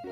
[0.00, 0.08] tere,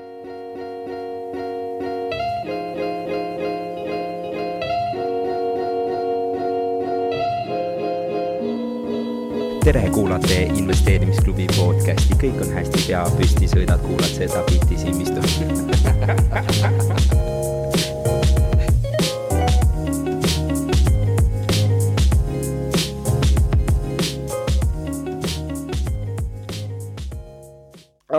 [9.93, 15.21] kuulate investeerimisklubi podcasti, kõik on hästi, pea püsti, sõidad, kuulad seda bitti silmistu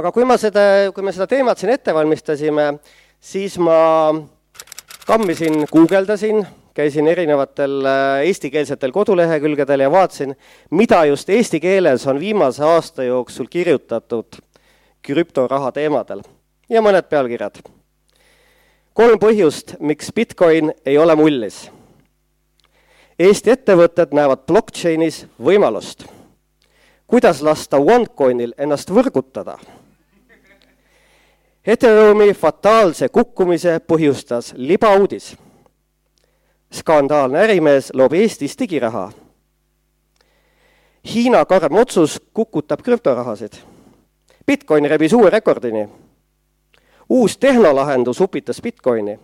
[0.01, 0.63] aga kui ma seda,
[0.95, 2.71] kui me seda teemat siin ette valmistasime,
[3.21, 3.77] siis ma
[5.07, 6.41] kammisin, guugeldasin,
[6.75, 10.37] käisin erinevatel äh, eestikeelsetel kodulehekülgedel ja vaatasin,
[10.71, 14.41] mida just eesti keeles on viimase aasta jooksul kirjutatud
[15.05, 16.23] krüptoraha teemadel
[16.71, 17.61] ja mõned pealkirjad.
[18.95, 21.69] kolm põhjust, miks Bitcoin ei ole mullis.
[23.19, 26.07] Eesti ettevõtted näevad blockchainis võimalust.
[27.07, 29.59] kuidas lasta OneCoinil ennast võrgutada
[31.71, 35.37] Ethereumi fataalse kukkumise põhjustas libauudis.
[36.73, 39.13] skandaalne ärimees loob Eestis digiraha.
[41.15, 43.53] Hiina karm otsus kukutab krüptorahasid.
[44.47, 45.89] Bitcoin rebis uue rekordini.
[47.09, 49.19] uus tehnolahendus upitas Bitcoini.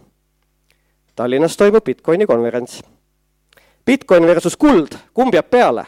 [1.16, 2.82] Tallinnas toimub Bitcoini konverents.
[3.86, 5.86] Bitcoin versus kuld, kumb jääb peale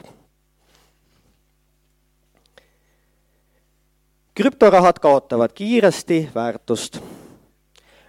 [4.39, 6.99] krüptorahad kaotavad kiiresti väärtust.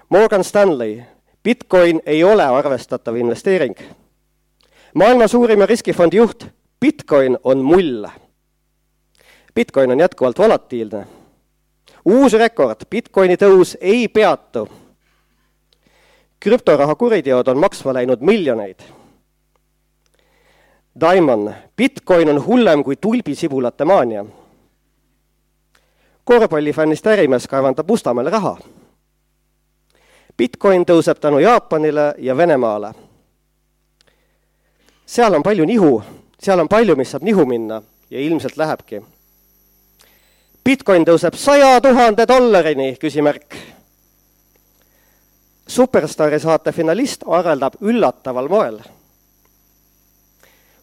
[0.10, 1.02] Morgan Stanley,
[1.44, 3.76] Bitcoin ei ole arvestatav investeering.
[4.94, 6.46] maailma suurima riskifondi juht,
[6.80, 8.06] Bitcoin on mull.
[9.56, 11.08] Bitcoin on jätkuvalt volatiilne.
[12.06, 14.70] uus rekord, Bitcoini tõus ei peatu.
[16.40, 18.80] krüptoraha kuriteod on maksma läinud miljoneid.
[21.00, 24.26] Diamond, Bitcoin on hullem kui tulbisibulate maania
[26.30, 28.58] korvpallifännist ärimees kaevandab Mustamäele raha.
[30.38, 32.92] Bitcoin tõuseb tänu Jaapanile ja Venemaale.
[35.06, 36.04] seal on palju nihu,
[36.40, 39.02] seal on palju, mis saab nihu minna ja ilmselt lähebki.
[40.64, 43.56] Bitcoin tõuseb saja tuhande dollarini, küsimärk.
[45.68, 48.80] superstaari saate finalist arveldab üllataval moel.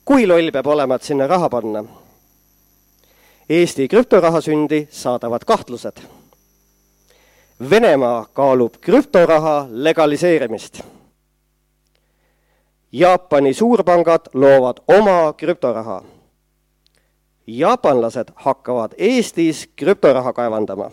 [0.05, 1.85] kui loll peab olema, et sinna raha panna
[3.51, 6.01] Eesti krüptoraha sündi saadavad kahtlused.
[7.71, 10.81] Venemaa kaalub krüptoraha legaliseerimist.
[12.93, 16.03] Jaapani suurpangad loovad oma krüptoraha.
[17.47, 20.91] jaapanlased hakkavad Eestis krüptoraha kaevandama.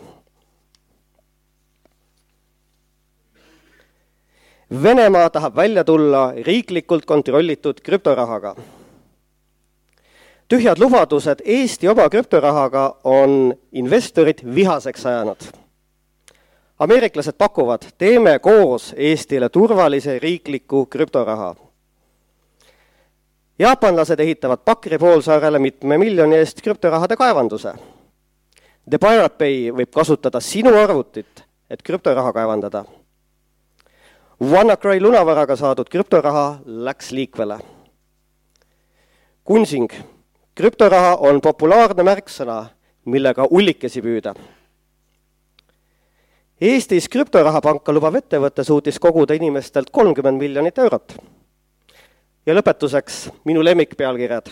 [4.82, 8.56] Venemaa tahab välja tulla riiklikult kontrollitud krüptorahaga
[10.48, 15.38] tühjad lubadused Eesti oma krüptorahaga on investorid vihaseks ajanud.
[16.78, 21.54] ameeriklased pakuvad, teeme koos Eestile turvalise riikliku krüptoraha.
[23.58, 27.72] jaapanlased ehitavad Pakri poolsaarele mitme miljoni eest krüptorahade kaevanduse.
[28.90, 32.84] The Pirate Bay võib kasutada sinu arvutit, et krüptoraha kaevandada.
[34.42, 37.58] WannaCry lunavaraga saadud krüptoraha läks liikvele.
[39.44, 39.92] Kunsing
[40.54, 42.58] krüptoraha on populaarne märksõna,
[43.10, 44.34] millega ullikesi püüda.
[46.60, 51.16] Eestis krüptorahapanka lubav ettevõte suutis koguda inimestelt kolmkümmend miljonit eurot.
[52.46, 54.50] ja lõpetuseks minu lemmikpealkirjad.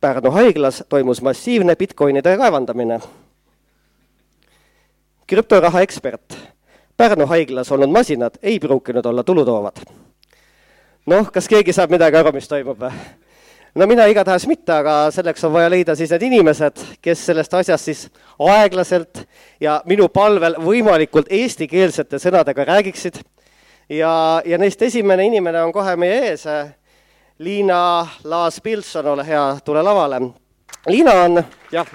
[0.00, 3.00] Pärnu haiglas toimus massiivne Bitcoinide kaevandamine.
[5.26, 6.36] krüptoraha ekspert.
[6.96, 9.80] Pärnu haiglas olnud masinad ei pruukinud olla tulutoovad.
[11.06, 12.92] noh, kas keegi saab midagi aru, mis toimub või?
[13.74, 17.90] No mina igatahes mitte, aga selleks on vaja leida siis need inimesed, kes sellest asjast
[17.90, 18.04] siis
[18.38, 19.24] aeglaselt
[19.60, 23.20] ja minu palvel võimalikult eestikeelsete sõnadega räägiksid.
[23.88, 26.46] ja, ja neist esimene inimene on kohe meie ees.
[27.42, 30.20] Liina Laas-Pilson, ole hea, tule lavale.
[30.86, 31.88] Liina on, jah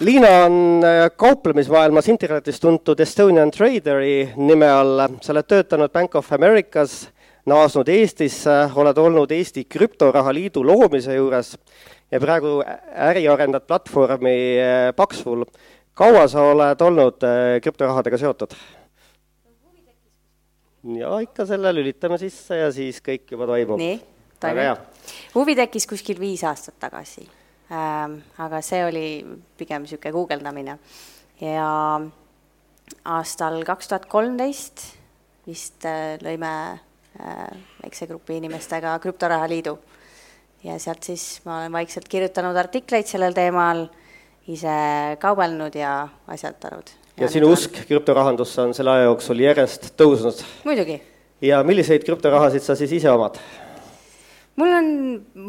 [0.00, 6.28] Liina on äh, kauplemismaailmas internetis tuntud Estonian Traderi nime all, sa oled töötanud Bank of
[6.32, 7.08] Americas,
[7.50, 11.56] naasnud Eestisse, oled olnud Eesti Krüptoraha Liidu loomise juures
[12.12, 12.60] ja praegu
[13.08, 15.42] äri arendad platvormi äh, Paxful.
[15.98, 18.54] kaua sa oled olnud äh, krüptorahadega seotud?
[20.94, 23.82] ja ikka selle lülitame sisse ja siis kõik juba toimub.
[23.82, 23.98] nii,
[24.38, 24.86] toimub.
[25.34, 27.26] huvi tekkis kuskil viis aastat tagasi
[27.70, 29.08] aga see oli
[29.58, 30.78] pigem niisugune guugeldamine.
[31.40, 32.00] ja
[33.04, 34.84] aastal kaks tuhat kolmteist
[35.48, 36.50] vist äh, lõime
[37.20, 37.50] äh,
[37.82, 39.78] väikse grupi inimestega Krüptoraha Liidu.
[40.64, 43.86] ja sealt siis ma olen vaikselt kirjutanud artikleid sellel teemal
[44.48, 44.74] ise
[45.20, 46.90] kaubelnud ja asjatanud.
[47.20, 50.42] ja sinu usk krüptorahandusse on selle aja jooksul järjest tõusnud?
[50.64, 51.00] muidugi.
[51.44, 53.38] ja milliseid krüptorahasid sa siis ise omad?
[54.58, 54.88] Mul on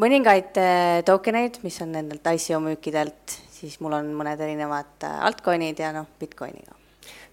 [0.00, 5.80] mõningaid äh, tokeneid, mis on nendelt ICO müükidelt, siis mul on mõned erinevad äh, altcoin'id
[5.82, 6.76] ja noh, Bitcoiniga.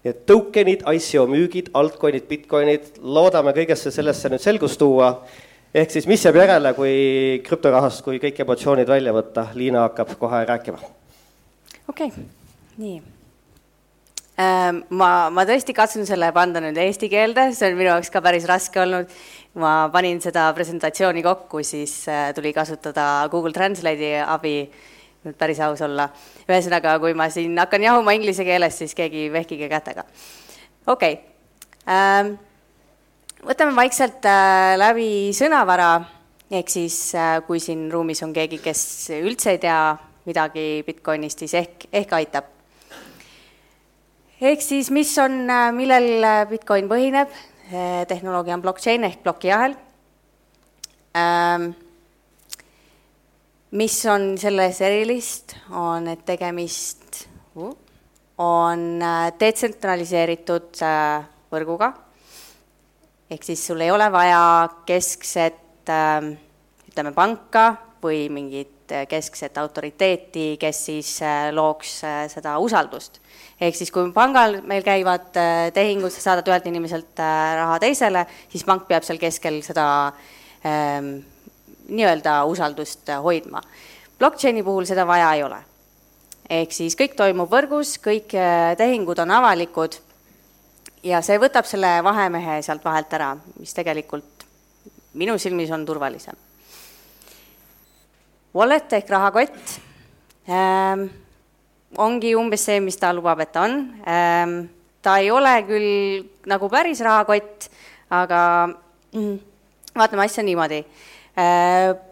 [0.04, 5.12] nii et tokenid, ICO müügid, altcoin'id, Bitcoinid, loodame kõigesse sellesse nüüd selgust tuua.
[5.74, 6.96] ehk siis, mis jääb järele, kui
[7.46, 10.82] krüptorahast, kui kõik emotsioonid välja võtta, Liina hakkab kohe rääkima.
[11.88, 12.26] okei okay.,
[12.78, 13.00] nii
[14.38, 18.22] ähm, ma, ma tõesti katsun selle panda nüüd eesti keelde, see on minu jaoks ka
[18.22, 19.10] päris raske olnud
[19.58, 24.54] ma panin seda presentatsiooni kokku, siis äh, tuli kasutada Google Translate'i abi,
[25.26, 26.08] nüüd päris aus olla.
[26.48, 30.04] ühesõnaga, kui ma siin hakkan jahuma inglise keeles, siis keegi vehkige kätega.
[30.86, 31.24] okei okay.
[31.88, 32.36] ähm,,
[33.44, 35.96] võtame vaikselt äh, läbi sõnavara,
[36.50, 38.84] ehk siis äh, kui siin ruumis on keegi, kes
[39.20, 39.80] üldse ei tea
[40.28, 42.54] midagi Bitcoinist, siis ehk, ehk aitab
[44.40, 47.32] ehk siis, mis on, millel Bitcoin põhineb,
[48.08, 49.74] tehnoloogia on blockchain ehk plokiahel.
[51.18, 51.70] Ähm,
[53.70, 57.26] mis on selles erilist, on, et tegemist
[57.56, 57.74] uh,
[58.38, 61.92] on äh, detsentraliseeritud äh, võrguga,
[63.30, 64.42] ehk siis sul ei ole vaja
[64.88, 66.32] keskset ähm,
[66.88, 67.70] ütleme, panka
[68.02, 68.77] või mingit
[69.08, 71.14] keskset autoriteeti, kes siis
[71.54, 72.00] looks
[72.32, 73.20] seda usaldust
[73.60, 75.32] ehk siis, kui pangal meil käivad
[75.74, 79.86] tehingud, sa saadad ühelt inimeselt raha teisele, siis pank peab seal keskel seda
[80.66, 81.18] ähm,
[81.88, 83.62] nii-öelda usaldust hoidma.
[84.18, 85.58] Blockchaini puhul seda vaja ei ole.
[86.48, 88.32] ehk siis kõik toimub võrgus, kõik
[88.80, 89.98] tehingud on avalikud
[91.04, 94.46] ja see võtab selle vahemehe sealt vahelt ära, mis tegelikult
[95.14, 96.47] minu silmis on turvalisem.
[98.56, 99.78] Wallet ehk rahakott
[100.48, 101.08] ähm,
[101.96, 103.78] ongi umbes see, mis ta lubab, et ta on.
[104.08, 104.58] Ehm,
[105.04, 107.68] ta ei ole küll nagu päris rahakott,
[108.10, 108.40] aga
[109.14, 109.38] mm,
[109.96, 110.82] vaatame asja niimoodi.
[111.38, 112.04] Ehm,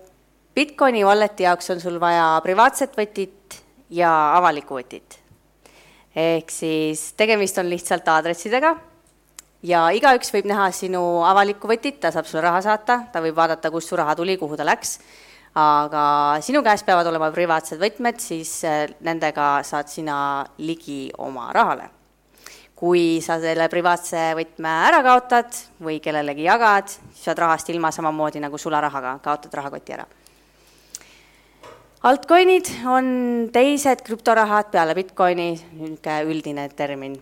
[0.56, 3.59] Bitcoini walleti jaoks on sul vaja privaatset võtit
[3.93, 5.19] ja avalikku võtit.
[6.17, 8.71] ehk siis tegemist on lihtsalt aadressidega
[9.69, 13.71] ja igaüks võib näha sinu avalikku võtit, ta saab sulle raha saata, ta võib vaadata,
[13.71, 14.97] kust su raha tuli, kuhu ta läks
[15.56, 20.19] aga sinu käes peavad olema privaatsed võtmed, siis äh, nendega saad sina
[20.61, 21.91] ligi oma rahale.
[22.76, 28.43] kui sa selle privaatse võtme ära kaotad või kellelegi jagad, siis saad rahast ilma samamoodi
[28.43, 30.05] nagu sularahaga, kaotad rahakoti ära.
[32.05, 33.08] Altcoin'id on
[33.49, 37.17] teised krüptorahad peale Bitcoini, niisugune üldine termin.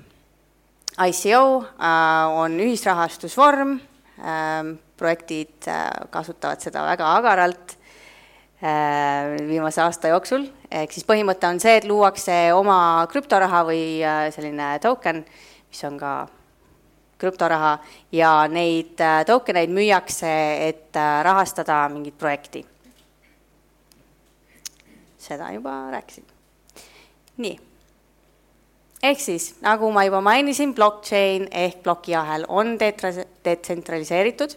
[1.07, 3.79] ICO äh, on ühisrahastusvorm,
[4.19, 7.79] ähm, projektid äh, kasutavad seda väga agaralt
[9.49, 14.79] viimase aasta jooksul, ehk siis põhimõte on see, et luuakse oma krüptoraha või äh, selline
[14.81, 15.21] token,
[15.69, 16.13] mis on ka
[17.21, 17.75] krüptoraha
[18.15, 20.33] ja neid äh, token eid müüakse,
[20.71, 22.65] et rahastada mingit projekti.
[25.25, 26.25] seda juba rääkisin.
[27.37, 27.61] nii.
[29.03, 34.57] ehk siis, nagu ma juba mainisin, blockchain ehk plokiahel on detsentraliseeritud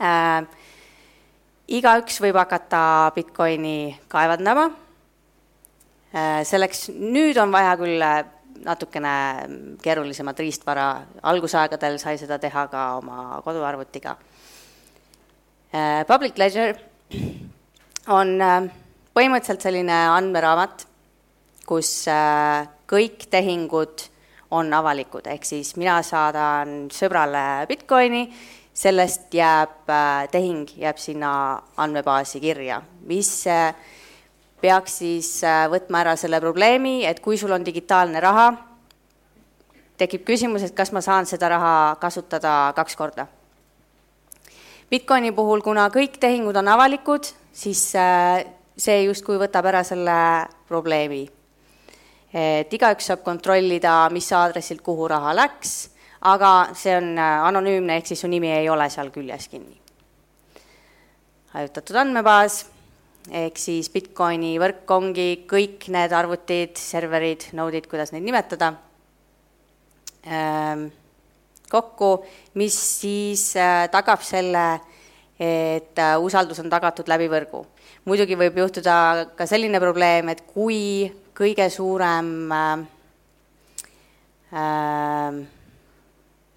[0.00, 0.59] äh,
[1.70, 2.82] igaüks võib hakata
[3.14, 4.68] Bitcoini kaevandama.
[6.10, 8.24] Äh, selleks nüüd on vaja küll äh,
[8.66, 9.14] natukene
[9.82, 10.88] keerulisemat riistvara,
[11.30, 14.16] algusaegadel sai seda teha ka oma koduarvutiga.
[15.70, 16.74] Äh, Public Ledger
[18.10, 18.34] on
[19.14, 20.86] põhimõtteliselt selline andmeraamat,
[21.66, 21.92] kus
[22.90, 24.06] kõik tehingud
[24.58, 28.24] on avalikud, ehk siis mina saadan sõbrale Bitcoini
[28.80, 33.74] sellest jääb, äh, tehing jääb sinna andmebaasi kirja, mis äh,
[34.60, 38.46] peaks siis äh, võtma ära selle probleemi, et kui sul on digitaalne raha,
[40.00, 43.26] tekib küsimus, et kas ma saan seda raha kasutada kaks korda.
[44.90, 50.16] Bitcoini puhul, kuna kõik tehingud on avalikud, siis see justkui võtab ära selle
[50.68, 51.28] probleemi.
[52.32, 58.10] et igaüks saab kontrollida, mis aadressilt kuhu raha läks aga see on äh, anonüümne, ehk
[58.10, 59.78] siis su nimi ei ole seal küljes kinni.
[61.54, 62.60] hajutatud andmebaas,
[63.30, 68.74] ehk siis Bitcoini võrk ongi kõik need arvutid, serverid, node'id, kuidas neid nimetada,
[70.28, 70.86] ähm,
[71.70, 72.12] kokku,
[72.54, 74.80] mis siis äh, tagab selle,
[75.40, 77.64] et äh, usaldus on tagatud läbi võrgu.
[78.04, 82.84] muidugi võib juhtuda ka selline probleem, et kui kõige suurem äh,
[84.52, 85.40] äh,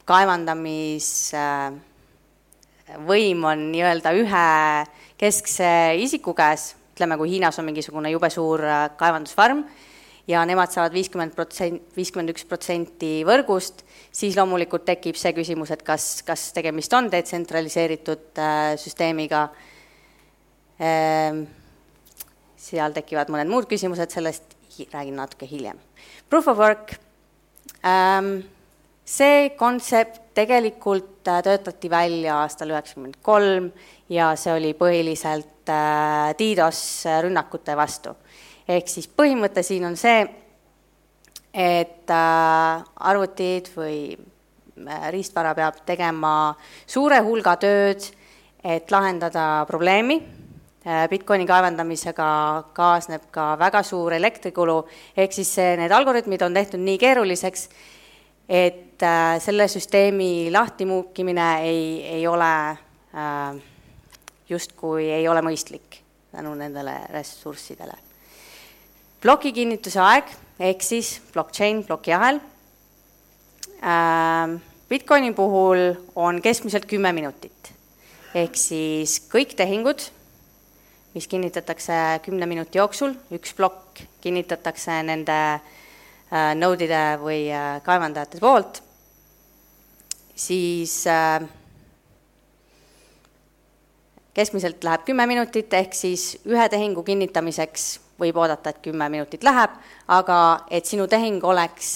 [0.10, 1.80] kaevandamisvõim
[3.50, 4.48] on nii-öelda ühe
[5.20, 9.64] keskse isiku käes, ütleme, kui Hiinas on mingisugune jube suur äh, kaevandusfarm
[10.28, 13.84] ja nemad saavad viiskümmend protsenti, viiskümmend üks protsenti võrgust,
[14.14, 19.48] siis loomulikult tekib see küsimus, et kas, kas tegemist on detsentraliseeritud äh, süsteemiga.
[20.84, 21.46] Ähm,,
[22.64, 24.56] seal tekivad mõned muud küsimused, sellest
[24.94, 25.80] räägin natuke hiljem.
[26.32, 26.96] Proof of work.
[27.86, 28.40] Ähm,,
[29.06, 33.70] see kontsept tegelikult äh, töötati välja aastal üheksakümmend kolm
[34.10, 36.84] ja see oli põhiliselt äh, DDoS
[37.26, 38.16] rünnakute vastu.
[38.68, 40.24] ehk siis põhimõte siin on see,
[41.54, 43.98] et äh, arvutid või
[45.14, 46.56] riistvara peab tegema
[46.88, 48.08] suure hulga tööd,
[48.64, 50.18] et lahendada probleemi.
[50.84, 52.26] Bitcoini kaevandamisega
[52.76, 54.82] kaasneb ka väga suur elektrikulu,
[55.16, 57.70] ehk siis see, need algoritmid on tehtud nii keeruliseks,
[58.50, 61.84] et äh, selle süsteemi lahtimuukimine ei,
[62.18, 63.62] ei ole äh,
[64.50, 66.02] justkui ei ole mõistlik
[66.34, 67.94] tänu nendele ressurssidele.
[69.22, 72.40] ploki kinnituse aeg ehk siis blockchain, plokiahel
[73.84, 74.60] äh,.
[74.90, 75.80] Bitcoini puhul
[76.16, 77.72] on keskmiselt kümme minutit
[78.36, 80.02] ehk siis kõik tehingud,
[81.14, 85.38] mis kinnitatakse kümne minuti jooksul, üks plokk kinnitatakse nende
[86.58, 87.46] node'ide või
[87.86, 88.82] kaevandajate poolt,
[90.36, 91.44] siis äh,
[94.34, 97.88] keskmiselt läheb kümme minutit, ehk siis ühe tehingu kinnitamiseks
[98.20, 99.74] võib oodata, et kümme minutit läheb,
[100.08, 100.38] aga
[100.72, 101.96] et sinu tehing oleks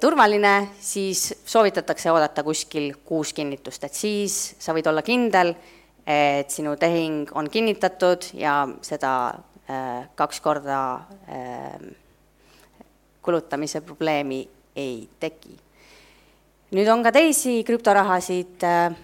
[0.00, 5.52] turvaline, siis soovitatakse oodata kuskil kuus kinnitust, et siis sa võid olla kindel,
[6.08, 9.12] et sinu tehing on kinnitatud ja seda
[9.66, 10.94] Äh, kaks korda
[11.26, 11.94] äh,
[13.22, 15.56] kulutamise probleemi ei teki.
[16.74, 18.94] Nüüd on ka teisi krüptorahasid, äh,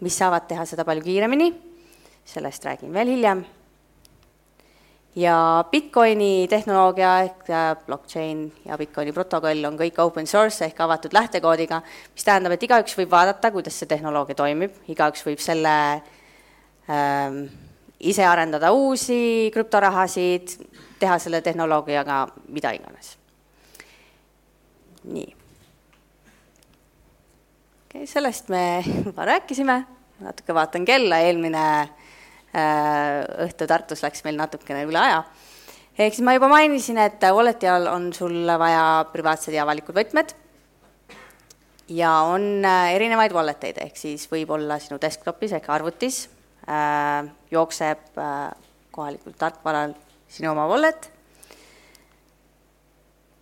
[0.00, 1.50] mis saavad teha seda palju kiiremini,
[2.24, 3.44] sellest räägin veel hiljem.
[5.16, 7.48] ja Bitcoini tehnoloogia ehk
[7.86, 11.82] blockchain ja Bitcoini protokoll on kõik open source ehk avatud lähtekoodiga,
[12.14, 15.74] mis tähendab, et igaüks võib vaadata, kuidas see tehnoloogia toimib, igaüks võib selle
[16.88, 17.42] ähm,
[17.98, 20.54] ise arendada uusi krüptorahasid,
[21.02, 23.16] teha selle tehnoloogiaga mida iganes.
[25.04, 25.39] nii.
[27.90, 28.62] Okei okay,, sellest me
[29.08, 29.76] juba rääkisime,
[30.22, 35.24] natuke vaatan kella, eelmine äh, õhtu Tartus läks meil natukene üle aja.
[35.98, 40.36] ehk siis ma juba mainisin, et Walleti all on sul vaja privaatsed ja avalikud võtmed
[41.90, 46.28] ja on äh, erinevaid wallet eid, ehk siis võib olla sinu desktopis ehk arvutis
[46.68, 48.50] Äh, jookseb äh,
[48.90, 49.94] kohalikul tarkvaral
[50.28, 51.08] sinu oma wallet.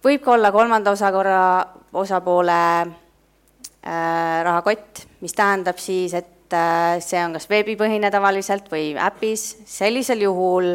[0.04, 1.40] võib ka olla kolmanda osakorra,
[1.92, 2.60] osapoole
[3.82, 6.56] rahakott, mis tähendab siis, et
[7.04, 10.74] see on kas veebipõhine tavaliselt või äpis, sellisel juhul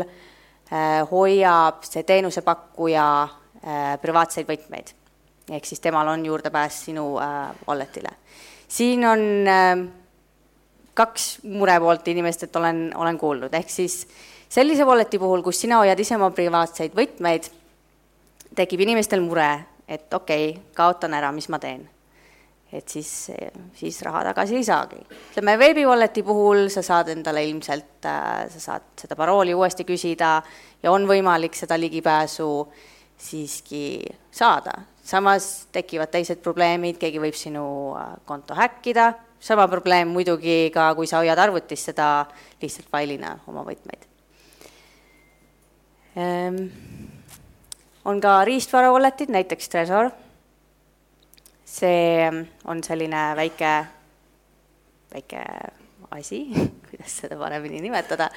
[1.12, 3.07] hoiab see teenusepakkuja
[4.01, 4.93] privaatseid võtmeid.
[5.51, 7.19] ehk siis temal on juurdepääs sinu
[7.67, 8.15] walletile.
[8.67, 9.19] siin on
[10.93, 14.07] kaks murepoolt inimestelt olen, olen kuulnud, ehk siis
[14.50, 17.50] sellise walleti puhul, kus sina hoiad ise oma privaatseid võtmeid,
[18.55, 19.50] tekib inimestel mure,
[19.88, 21.88] et okei okay,, kaotan ära, mis ma teen.
[22.74, 23.10] Et siis,
[23.77, 25.01] siis raha tagasi ei saagi.
[25.32, 30.39] ütleme, veebi walleti puhul sa saad endale ilmselt, äh, sa saad seda parooli uuesti küsida
[30.84, 32.50] ja on võimalik seda ligipääsu
[33.18, 34.01] siiski
[34.32, 34.74] saada.
[35.03, 37.65] samas tekivad teised probleemid, keegi võib sinu
[37.96, 39.13] äh, konto häkkida
[39.44, 42.25] sama probleem muidugi ka, kui sa hoiad arvutis seda
[42.62, 44.08] lihtsalt failina oma võtmeid
[46.15, 46.60] ehm,.
[48.06, 50.12] on ka riistvara wallet'id, näiteks Trezor.
[51.74, 52.30] See
[52.70, 53.74] on selline väike,
[55.13, 55.44] väike
[56.13, 56.46] asi
[56.88, 58.30] kuidas seda paremini nimetada,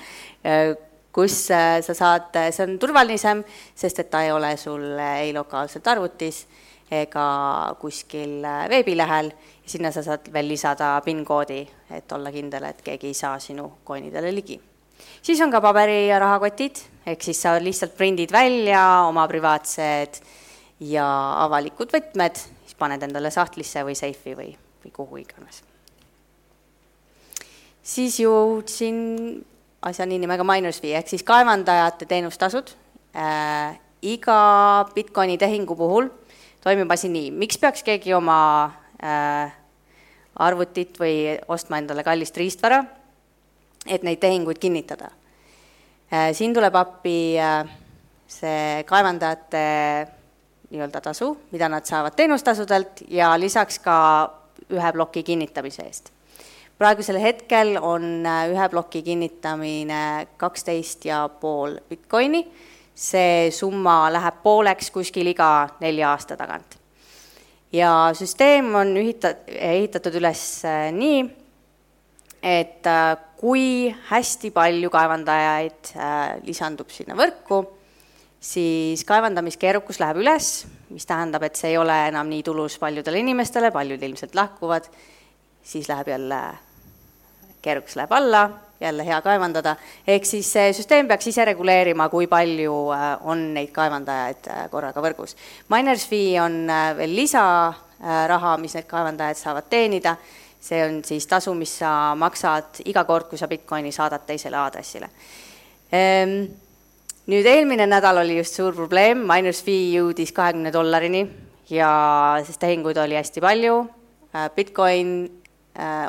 [1.16, 3.42] kus äh, sa saad, see on turvalisem,
[3.76, 6.44] sest et ta ei ole sul ei lokaalselt arvutis
[6.92, 9.32] ega kuskil äh, veebilehel
[9.66, 11.60] sinna sa saad veel lisada PIN-koodi,
[11.96, 14.60] et olla kindel, et keegi ei saa sinu coinidele ligi.
[15.22, 20.20] siis on ka paberi- ja rahakotid, ehk siis sa lihtsalt prindid välja oma privaatsed
[20.80, 21.08] ja
[21.44, 22.38] avalikud võtmed,
[22.76, 24.52] siis paned endale sahtlisse või seifi või,
[24.84, 25.62] või kuhu iganes.
[27.82, 29.44] siis jõudsin
[29.82, 32.74] asjani nimega miners fee ehk siis kaevandajate teenustasud
[33.16, 33.78] äh,.
[34.02, 36.10] iga Bitcoini tehingu puhul
[36.60, 39.52] toimib asi nii, miks peaks keegi oma äh,
[40.36, 42.84] arvutit või ostma endale kallist riistvara,
[43.86, 45.10] et neid tehinguid kinnitada
[46.12, 46.34] äh,.
[46.34, 47.64] siin tuleb appi äh,
[48.26, 50.15] see kaevandajate
[50.70, 53.96] nii-öelda tasu, mida nad saavad teenustasudelt ja lisaks ka
[54.72, 56.10] ühe ploki kinnitamise eest.
[56.78, 62.42] praegusel hetkel on äh, ühe ploki kinnitamine kaksteist ja pool Bitcoini,
[62.94, 66.78] see summa läheb pooleks kuskil iga nelja aasta tagant.
[67.72, 71.22] ja süsteem on ühita-, ehitatud üles äh, nii,
[72.42, 75.90] et äh, kui hästi palju kaevandajaid
[76.46, 77.60] lisandub sinna võrku,
[78.46, 83.72] siis kaevandamiskeerukus läheb üles, mis tähendab, et see ei ole enam nii tulus paljudele inimestele,
[83.74, 84.86] paljud ilmselt lahkuvad,
[85.66, 86.40] siis läheb jälle,
[87.62, 88.44] keerukus läheb alla
[88.80, 89.76] jälle hea kaevandada,
[90.06, 95.02] ehk siis see süsteem peaks ise reguleerima, kui palju äh, on neid kaevandajaid äh, korraga
[95.02, 95.32] võrgus.
[95.72, 100.16] Miners fee on äh, veel lisaraha, mis need kaevandajad saavad teenida,
[100.60, 105.08] see on siis tasu, mis sa maksad iga kord, kui sa Bitcoini saadad teisele aadressile.
[105.94, 106.36] Ehm,
[107.26, 111.24] nüüd eelmine nädal oli just suur probleem, Miners fee jõudis kahekümne dollarini
[111.70, 111.90] ja
[112.46, 113.80] sest tehinguid oli hästi palju,
[114.56, 115.10] Bitcoin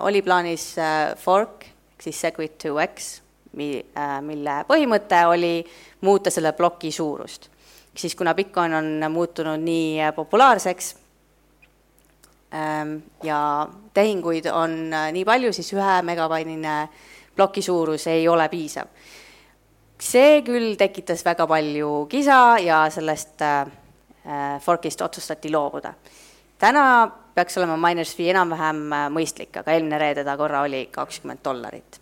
[0.04, 0.76] oli plaanis
[1.18, 1.66] fork
[1.98, 3.22] ehk siis Segwit 2X,
[3.58, 5.66] mi-, äh, mille põhimõte oli
[6.06, 7.50] muuta selle ploki suurust.
[7.98, 10.96] siis kuna Bitcoin on muutunud nii äh, populaarseks
[12.54, 16.88] ähm, ja tehinguid on äh, nii palju, siis ühe megabainine
[17.36, 18.86] ploki suurus ei ole piisav.
[20.00, 23.42] See küll tekitas väga palju kisa ja sellest
[24.62, 25.94] fork'ist otsustati loobuda.
[26.60, 26.84] täna
[27.38, 32.00] peaks olema miners fee enam-vähem äh, mõistlik, aga eelmine reede ta korra oli kakskümmend dollarit.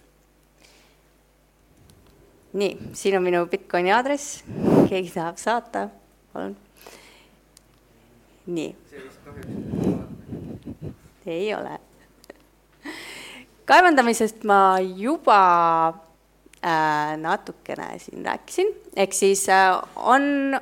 [2.55, 4.45] nii, siin on minu Bitcoini aadress,
[4.87, 5.89] keegi tahab saata,
[6.31, 6.55] palun.
[8.47, 8.69] nii.
[11.35, 11.75] ei ole.
[13.65, 15.41] kaevandamisest ma juba
[15.89, 16.04] äh,
[17.21, 20.57] natukene siin rääkisin, ehk siis äh, on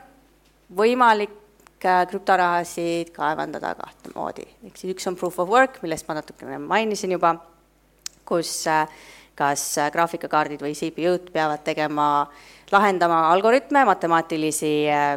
[0.75, 1.39] võimalik
[1.83, 7.15] krüptorahasid kaevandada kahte moodi, ehk siis üks on proof of work, millest ma natukene mainisin
[7.15, 7.35] juba,
[8.27, 8.87] kus äh,
[9.35, 12.07] kas graafikakaardid või CPU-d peavad tegema,
[12.71, 15.15] lahendama algoritme, matemaatilisi äh,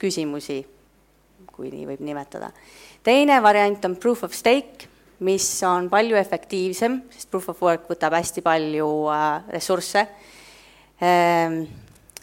[0.00, 0.62] küsimusi,
[1.52, 2.50] kui nii võib nimetada.
[3.04, 4.88] teine variant on proof of stake,
[5.22, 10.02] mis on palju efektiivsem, sest proof of work võtab hästi palju äh, ressursse
[11.00, 11.62] ehm,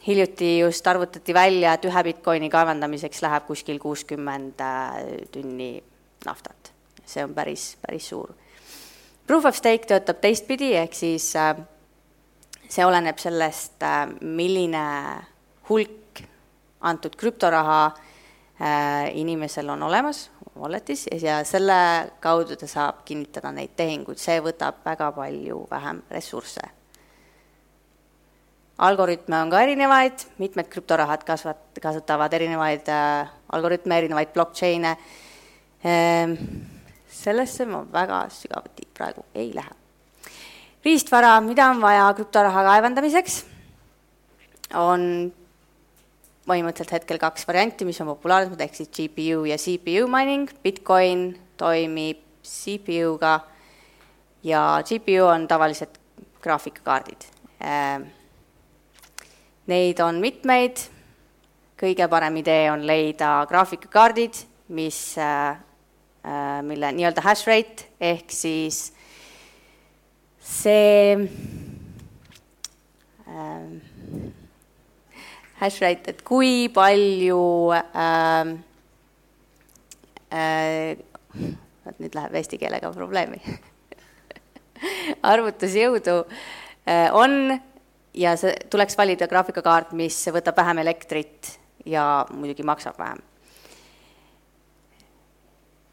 [0.05, 4.99] hiljuti just arvutati välja, et ühe Bitcoini kaevandamiseks läheb kuskil kuuskümmend äh,
[5.31, 5.77] tünni
[6.25, 6.73] naftat.
[7.09, 8.35] see on päris, päris suur.
[9.27, 11.55] Proof of stake töötab teistpidi, ehk siis äh,
[12.69, 13.79] see oleneb sellest,
[14.21, 14.83] milline
[15.69, 16.21] hulk
[16.79, 17.81] antud krüptoraha
[19.15, 20.25] inimesel on olemas
[20.59, 21.79] wallet'is ja selle
[22.19, 26.79] kaudu ta saab kinnitada neid tehinguid, see võtab väga palju vähem ressursse
[28.79, 34.95] algoritme on ka erinevaid, mitmed krüptorahad kasvat-, kasutavad erinevaid äh, algoritme, erinevaid blockchain'e
[35.83, 36.35] ehm,.
[37.19, 39.75] sellesse ma väga sügavuti praegu ei lähe.
[40.85, 43.43] riistvara, mida on vaja krüptoraha kaevandamiseks,
[44.79, 45.33] on
[46.49, 52.23] põhimõtteliselt hetkel kaks varianti, mis on populaarsemad, ehk siis GPU ja CPU mining, Bitcoin toimib
[52.43, 53.39] CPU-ga
[54.43, 55.99] ja GPU on tavalised
[56.41, 57.27] graafikakaardid.
[57.59, 58.07] Ehm,
[59.69, 60.79] Neid on mitmeid,
[61.77, 64.39] kõige parem idee on leida graafikakaardid,
[64.73, 65.59] mis, äh,
[66.25, 68.79] äh, mille nii-öelda hash rate ehk siis
[70.41, 71.13] see
[73.29, 73.88] äh,
[75.59, 77.39] hash rate, et kui palju
[77.75, 78.53] äh,
[80.31, 80.97] äh,
[81.99, 83.41] nüüd läheb eesti keelega probleemi
[85.31, 87.57] arvutusjõudu äh, on
[88.15, 93.21] ja see tuleks valida graafikakaart, mis võtab vähem elektrit ja muidugi maksab vähem.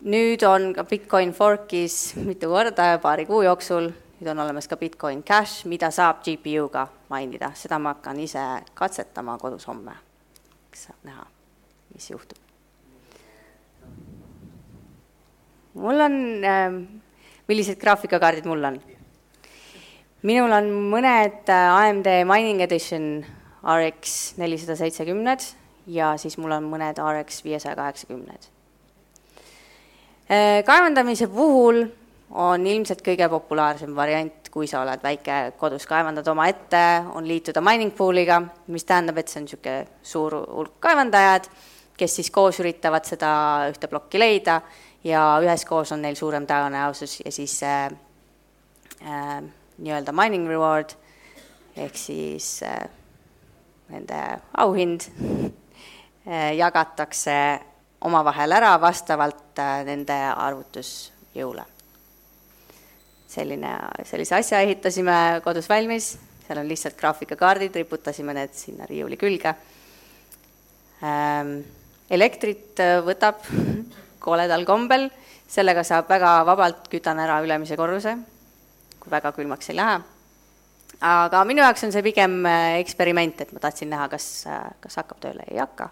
[0.07, 5.23] nüüd on ka Bitcoin Forkis mitu korda paari kuu jooksul, nüüd on olemas ka Bitcoin
[5.27, 8.43] Cash, mida saab GPU-ga mainida, seda ma hakkan ise
[8.75, 9.93] katsetama kodus homme.
[10.71, 11.27] eks saab näha,
[11.95, 12.39] mis juhtub.
[15.75, 16.73] mul on äh,,
[17.49, 18.81] millised graafikakaardid mul on?
[20.23, 23.25] minul on mõned äh, AMD Mining Edition
[23.67, 25.45] RX nelisada seitsekümned
[25.93, 28.49] ja siis mul on mõned RX viiesaja kaheksakümned.
[30.27, 31.85] Äh, kaevandamise puhul
[32.31, 36.83] on ilmselt kõige populaarsem variant, kui sa oled väike kodus, kaevandad omaette,
[37.15, 38.41] on liituda mining pool'iga,
[38.73, 41.49] mis tähendab, et see on niisugune suur hulk kaevandajad,
[41.97, 43.31] kes siis koos üritavad seda
[43.71, 44.61] ühte plokki leida
[45.07, 47.87] ja üheskoos on neil suurem tõenäosus ja siis äh,
[49.07, 49.39] äh,
[49.79, 50.97] nii-öelda mining reward
[51.77, 52.89] ehk siis äh,
[53.89, 54.19] nende
[54.57, 55.07] auhind
[56.27, 57.61] äh, jagatakse
[58.01, 61.65] omavahel ära vastavalt äh, nende arvutusjõule.
[63.37, 63.73] Selline,
[64.09, 66.15] sellise asja ehitasime kodus valmis,
[66.47, 69.53] seal on lihtsalt graafikakaardid, riputasime need sinna riiuli külge.
[71.05, 71.59] Ähm,
[72.11, 73.45] elektrit äh, võtab
[74.27, 75.09] koledal kombel,
[75.51, 78.17] sellega saab väga vabalt, kütan ära ülemise korruse,
[79.03, 80.01] kui väga külmaks ei lähe.
[81.05, 84.47] aga minu jaoks on see pigem äh, eksperiment, et ma tahtsin näha, kas,
[84.81, 85.91] kas hakkab tööle, ei hakka.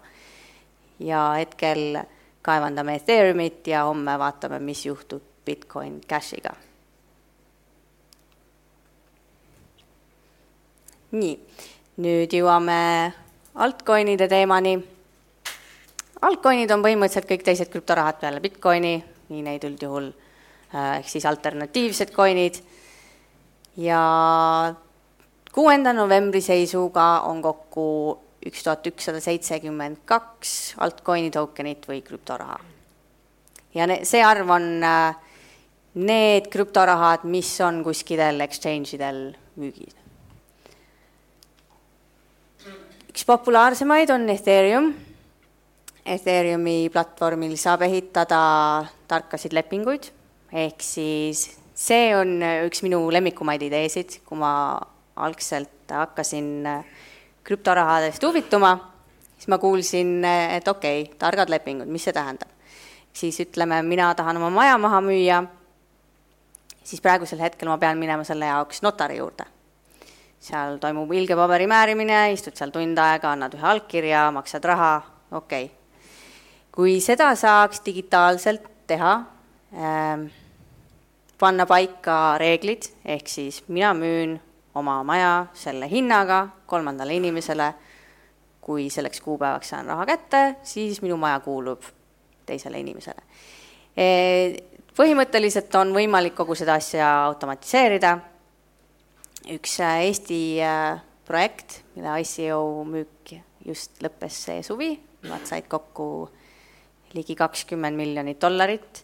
[0.99, 2.01] ja hetkel
[2.45, 6.55] kaevandame Ethereumit ja homme vaatame, mis juhtub Bitcoin Cashiga
[11.15, 11.35] nii,
[12.03, 13.13] nüüd jõuame
[13.63, 14.75] altcoin'ide teemani.
[16.25, 18.95] altcoin'id on põhimõtteliselt kõik teised krüptorahad peale Bitcoini,
[19.31, 22.59] nii neid üldjuhul äh, ehk siis alternatiivsed coin'id.
[23.77, 24.01] ja
[25.51, 27.87] kuuenda novembri seisuga on kokku
[28.45, 32.59] üks tuhat ükssada seitsekümmend kaks altcoin'i tokenit või krüptoraha.
[33.75, 35.15] ja ne-, see arv on äh,
[35.95, 40.04] need krüptorahad, mis on kuskil exchange idel müügil
[43.15, 44.89] üks populaarsemaid on Ethereum.
[46.03, 48.39] Ethereumi platvormil saab ehitada
[49.07, 50.09] tarkasid lepinguid,
[50.51, 54.51] ehk siis see on üks minu lemmikumaid ideesid, kui ma
[55.15, 56.67] algselt hakkasin
[57.47, 58.73] krüptorahadest huvituma,
[59.39, 62.51] siis ma kuulsin, et okei okay,, targad lepingud, mis see tähendab?
[63.15, 65.39] siis ütleme, mina tahan oma maja maha müüa,
[66.83, 69.54] siis praegusel hetkel ma pean minema selle jaoks notari juurde
[70.45, 74.93] seal toimub ilge paberi määrimine, istud seal tund aega, annad ühe allkirja, maksad raha,
[75.31, 75.65] okei.
[75.65, 75.69] Okay..
[76.75, 79.13] kui seda saaks digitaalselt teha
[79.73, 80.27] ähm,,
[81.39, 84.37] panna paika reeglid, ehk siis mina müün
[84.75, 87.73] oma maja selle hinnaga kolmandale inimesele,
[88.61, 91.83] kui selleks kuupäevaks saan raha kätte, siis minu maja kuulub
[92.45, 93.21] teisele inimesele.
[93.97, 94.07] E,.
[94.95, 98.13] Põhimõtteliselt on võimalik kogu seda asja automatiseerida
[99.51, 104.91] üks äh, Eesti äh, projekt, mille ICO müük just lõppes see suvi,
[105.25, 106.27] nad said kokku
[107.15, 109.03] ligi kakskümmend miljonit dollarit.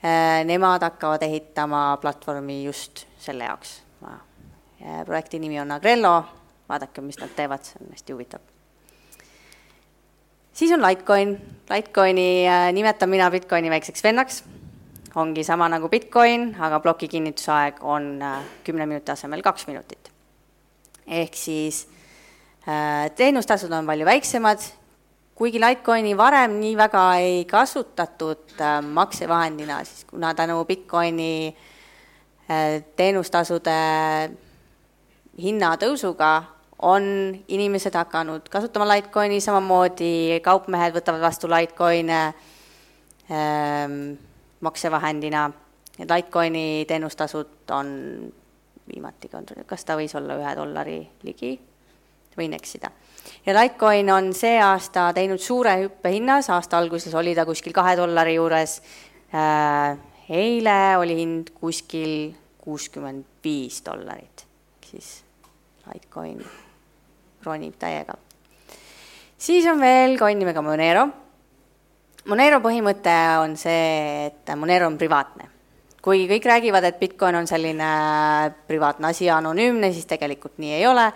[0.00, 3.80] Äh, nemad hakkavad ehitama platvormi just selle jaoks.
[5.04, 6.24] projekti nimi on Agrello,
[6.68, 8.40] vaadake, mis nad teevad, see on hästi huvitav.
[10.52, 11.36] siis on Litecoin,
[11.70, 14.42] Litecoini nimetan mina Bitcoini väikseks vennaks
[15.16, 20.10] ongi sama nagu Bitcoin, aga ploki kinnitusaeg on äh, kümne minuti asemel kaks minutit.
[21.06, 21.88] ehk siis
[22.68, 24.62] äh, teenustasud on palju väiksemad,
[25.34, 31.56] kuigi Litecoini varem nii väga ei kasutatud äh, maksevahendina, siis kuna tänu Bitcoini
[32.96, 33.74] teenustasude
[35.38, 36.30] hinnatõusuga
[36.82, 37.04] on
[37.48, 42.22] inimesed hakanud kasutama Litecoini, samamoodi kaupmehed võtavad vastu Litecoine
[43.30, 44.18] ähm,
[44.60, 45.50] maksevahendina.
[46.00, 47.88] Litecoini teenustasud on
[48.88, 51.52] viimati kontrollinud, kas ta võis olla ühe dollari ligi,
[52.38, 52.90] võin eksida.
[53.46, 57.96] ja Litecoin on see aasta teinud suure hüppe hinnas, aasta alguses oli ta kuskil kahe
[57.96, 58.80] dollari juures
[59.34, 64.46] äh,, eile oli hind kuskil kuuskümmend viis dollarit,
[64.86, 65.22] siis
[65.86, 66.40] Litecoin
[67.44, 68.14] ronib täiega.
[69.38, 71.08] siis on veel coin nimega Monero
[72.28, 75.48] Monero põhimõte on see, et Monero on privaatne.
[76.00, 77.88] kuigi kõik räägivad, et Bitcoin on selline
[78.68, 81.12] privaatne asi ja anonüümne, siis tegelikult nii ei ole.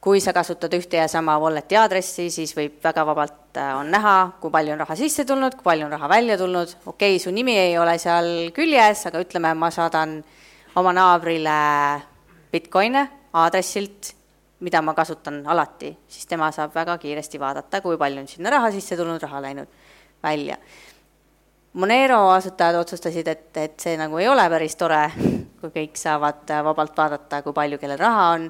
[0.00, 4.36] kui sa kasutad ühte ja sama wallet'i aadressi, siis võib väga vabalt, äh, on näha,
[4.40, 7.32] kui palju on raha sisse tulnud, kui palju on raha välja tulnud, okei okay,, su
[7.34, 10.22] nimi ei ole seal küljes, aga ütleme, ma saadan
[10.76, 11.56] oma naabrile
[12.52, 14.12] Bitcoine aadressilt,
[14.60, 18.70] mida ma kasutan alati, siis tema saab väga kiiresti vaadata, kui palju on sinna raha
[18.70, 19.74] sisse tulnud, raha läinud
[20.22, 20.56] välja.
[21.76, 25.02] Monero asutajad otsustasid, et, et see nagu ei ole päris tore,
[25.60, 28.48] kui kõik saavad vabalt vaadata, kui palju kellel raha on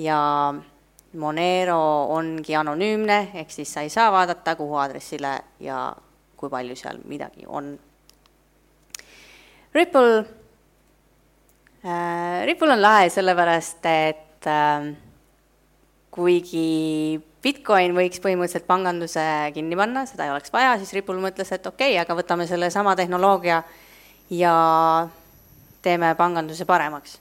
[0.00, 0.20] ja
[1.16, 1.80] Monero
[2.12, 5.90] ongi anonüümne, ehk siis sa ei saa vaadata, kuhu aadressile ja
[6.36, 7.70] kui palju seal midagi on.
[9.74, 10.24] Ripple
[11.84, 14.90] äh,, Ripple on lahe sellepärast, et äh,
[16.10, 19.22] kuigi Bitcoin võiks põhimõtteliselt panganduse
[19.54, 22.96] kinni panna, seda ei oleks vaja, siis Ripple mõtles, et okei okay,, aga võtame sellesama
[22.98, 23.60] tehnoloogia
[24.34, 24.54] ja
[25.82, 27.20] teeme panganduse paremaks.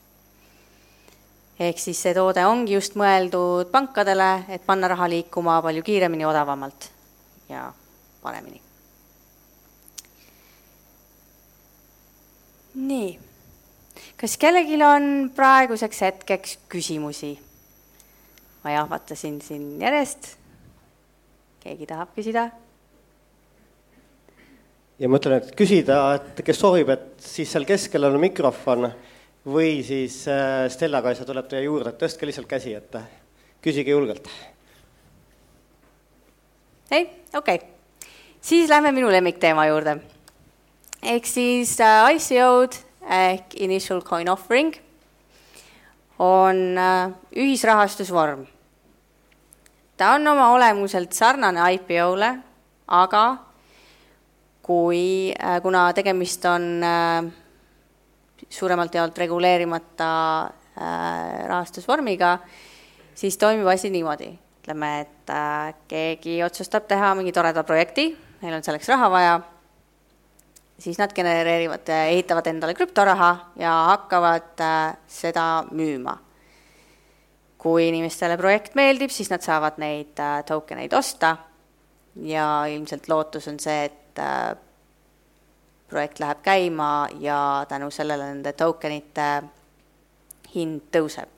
[1.60, 6.90] ehk siis see toode ongi just mõeldud pankadele, et panna raha liikuma palju kiiremini, odavamalt
[7.50, 7.70] ja
[8.24, 8.62] paremini.
[12.76, 13.20] nii,
[14.18, 17.45] kas kellelgi on praeguseks hetkeks küsimusi?
[18.66, 20.36] Ma jahvatasin siin järjest.
[21.62, 22.48] keegi tahab küsida?
[25.00, 28.90] ja ma ütlen, et küsida, et kes soovib, et siis seal keskel on mikrofon
[29.46, 32.98] või siis äh, Stella-Kaisa tuleb teie juurde, et tõstke lihtsalt käsi, et
[33.62, 34.30] küsige julgelt.
[36.90, 38.08] ei, okei okay.,
[38.42, 40.00] siis lähme minu lemmikteema juurde.
[41.04, 44.74] ehk siis äh, ICO-d ehk Initial Coin Offering
[46.20, 48.48] on äh, ühisrahastusvorm.
[49.98, 52.30] Ta on oma olemuselt sarnane IPO-le,
[52.88, 53.24] aga
[54.66, 57.32] kui, äh, kuna tegemist on äh,
[58.50, 60.12] suuremalt jaolt reguleerimata
[60.76, 62.34] rahastusvormiga,
[63.16, 64.28] siis toimib asi niimoodi,
[64.60, 65.32] ütleme, et
[65.88, 68.10] keegi otsustab teha mingi toreda projekti,
[68.42, 69.38] neil on selleks raha vaja
[70.80, 76.18] siis nad genereerivad, ehitavad endale krüptoraha ja hakkavad äh, seda müüma.
[77.66, 81.34] Kui inimestele projekt meeldib, siis nad saavad neid äh, token eid osta
[82.22, 84.54] ja ilmselt lootus on see, et äh,
[85.90, 89.30] projekt läheb käima ja tänu sellele nende tokenite
[90.54, 91.32] hind tõuseb.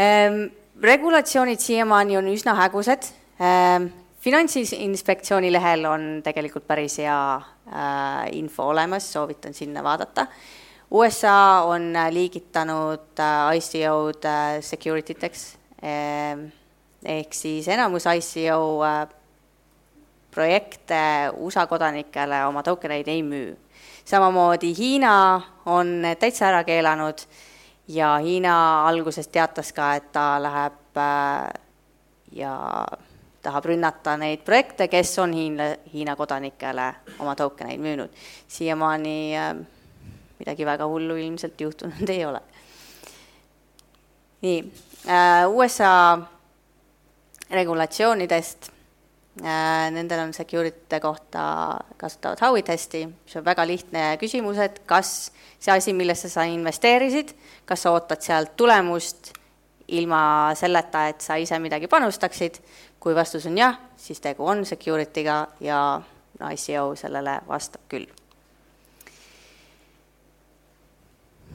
[0.00, 0.42] Ehm,
[0.82, 3.06] regulatsioonid siiamaani on üsna hägused
[3.40, 3.88] ehm,
[4.24, 10.26] finantsinspektsiooni lehel on tegelikult päris hea äh, info olemas, soovitan sinna vaadata.
[10.90, 16.38] USA on äh, liigitanud äh, ICO-d äh, security teks äh,
[17.04, 18.84] ehk siis enamus ICO
[20.30, 21.00] projekte
[21.36, 23.56] USA kodanikele oma tokeneid ei müü.
[24.04, 27.18] samamoodi Hiina on täitsa ära keelanud
[27.88, 31.50] ja Hiina alguses teatas ka, et ta läheb äh,
[32.32, 32.86] ja
[33.42, 38.10] tahab rünnata neid projekte, kes on Hiina, Hiina kodanikele oma tokeneid müünud.
[38.48, 39.16] siiamaani
[40.38, 42.40] midagi väga hullu ilmselt juhtunud ei ole.
[44.42, 44.58] nii
[45.08, 46.18] äh,, USA
[47.50, 48.70] regulatsioonidest
[49.44, 55.32] äh,, nendel on security kohta kasutavad Howi testi, mis on väga lihtne küsimus, et kas
[55.58, 59.32] see asi, millesse sa investeerisid, kas sa ootad sealt tulemust
[59.86, 62.58] ilma selleta, et sa ise midagi panustaksid
[63.06, 65.80] kui vastus on jah, siis tegu on security'ga ja
[66.50, 68.08] ICO sellele vastab küll.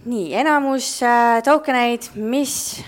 [0.05, 2.81] Nii, enamus äh, token eid, mis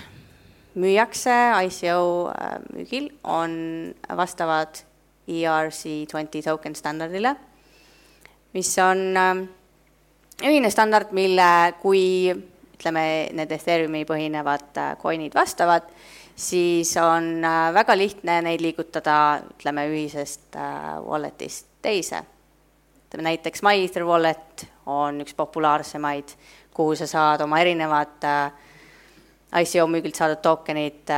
[0.79, 1.33] müüakse
[1.67, 4.81] ICO äh, müügil, on, vastavad
[5.29, 7.35] ERC20 token standardile,
[8.53, 9.45] mis on äh,
[10.43, 12.33] ühine standard, mille, kui
[12.83, 13.05] ütleme,
[13.37, 15.87] need Ethereumi põhinevad coin'id vastavad,
[16.35, 22.23] siis on äh, väga lihtne neid liigutada, ütleme, ühisest äh, wallet'ist teise.
[23.07, 26.33] ütleme näiteks MyEther wallet on üks populaarsemaid,
[26.73, 28.51] kuhu sa saad oma erinevad äh,
[29.61, 31.11] ICO müügilt saadud tokenid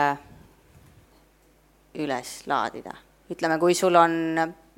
[1.95, 2.91] üles laadida.
[3.31, 4.11] ütleme, kui sul on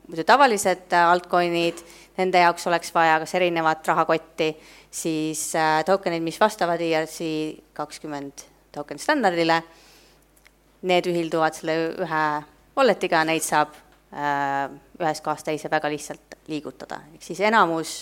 [0.07, 1.81] muidu tavalised altcoin'id,
[2.17, 4.51] nende jaoks oleks vaja kas erinevat rahakotti,
[4.91, 5.49] siis
[5.85, 7.17] tokenid, mis vastavad ERC
[7.73, 9.63] kakskümmend token standardile
[10.85, 12.23] need ühilduvad selle ühe
[12.77, 13.73] wallet'iga, neid saab
[14.13, 14.67] äh,
[15.01, 17.97] ühest kohast teise väga lihtsalt liigutada, ehk siis enamus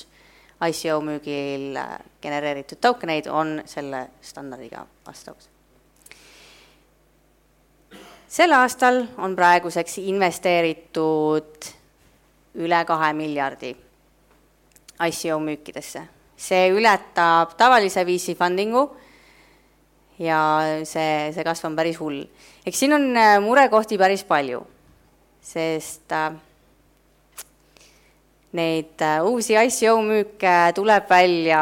[0.63, 5.49] ICO müügil äh, genereeritud tokeneid on selle standardiga vastavus.
[8.27, 11.67] sel aastal on praeguseks investeeritud
[12.55, 13.75] üle kahe miljardi
[15.07, 16.07] ICO müükidesse.
[16.37, 18.89] see ületab tavalise VC funding'u
[20.19, 20.39] ja
[20.83, 22.23] see, see kasv on päris hull.
[22.65, 24.63] eks siin on äh, murekohti päris palju,
[25.41, 26.31] sest äh,
[28.55, 31.61] neid äh, uusi ICO müüke tuleb välja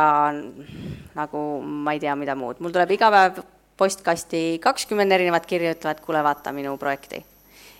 [1.17, 3.43] nagu ma ei tea, mida muud, mul tuleb iga päev
[3.77, 7.23] postkasti kakskümmend erinevat kirja, ütlevad, kuule, vaata minu projekti.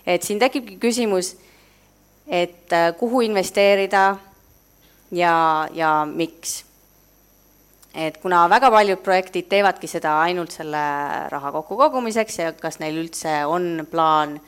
[0.06, 1.34] et siin tekibki küsimus,
[2.28, 4.16] et kuhu investeerida
[5.14, 5.34] ja,
[5.72, 6.64] ja miks
[7.94, 10.82] et kuna väga paljud projektid teevadki seda ainult selle
[11.30, 14.38] raha kokkukogumiseks ja kas neil üldse on plaan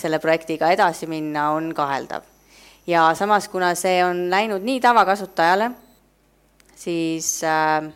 [0.00, 2.24] selle projektiga edasi minna, on kaheldav.
[2.86, 5.70] Ja samas, kuna see on läinud nii tavakasutajale,
[6.74, 7.88] siis äh,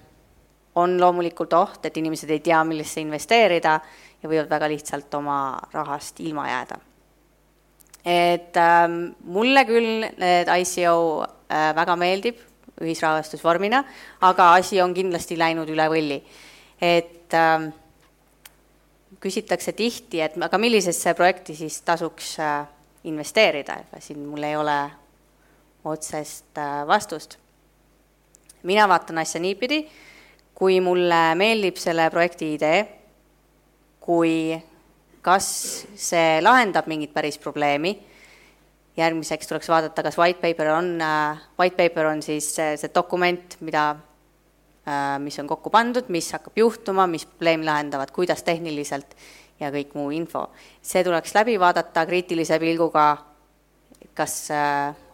[0.75, 3.79] on loomulikult oht, et inimesed ei tea, millesse investeerida
[4.23, 5.39] ja võivad väga lihtsalt oma
[5.73, 6.81] rahast ilma jääda.
[8.05, 8.89] et äh,
[9.25, 12.43] mulle küll need ICO äh, väga meeldib
[12.83, 13.85] ühisrahastusvormina,
[14.21, 16.23] aga asi on kindlasti läinud üle võlli.
[16.81, 17.71] et äh,
[19.21, 22.67] küsitakse tihti, et aga millisesse projekti siis tasuks äh,
[23.05, 24.79] investeerida, ega siin mul ei ole
[25.85, 27.39] otsest äh, vastust.
[28.63, 29.83] mina vaatan asja niipidi,
[30.55, 32.81] kui mulle meeldib selle projekti idee,
[34.01, 34.57] kui
[35.25, 35.47] kas
[35.97, 37.95] see lahendab mingit päris probleemi
[38.97, 43.57] järgmiseks tuleks vaadata, kas white paper on, äh, white paper on siis see, see dokument,
[43.61, 43.95] mida
[45.19, 49.17] mis on kokku pandud, mis hakkab juhtuma, mis probleemi lahendavad, kuidas tehniliselt
[49.61, 50.49] ja kõik muu info.
[50.83, 53.17] see tuleks läbi vaadata kriitilise pilguga,
[54.15, 54.49] kas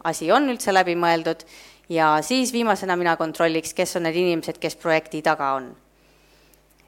[0.03, 1.45] asi on üldse läbi mõeldud
[1.91, 5.71] ja siis viimasena mina kontrolliks, kes on need inimesed, kes projekti taga on.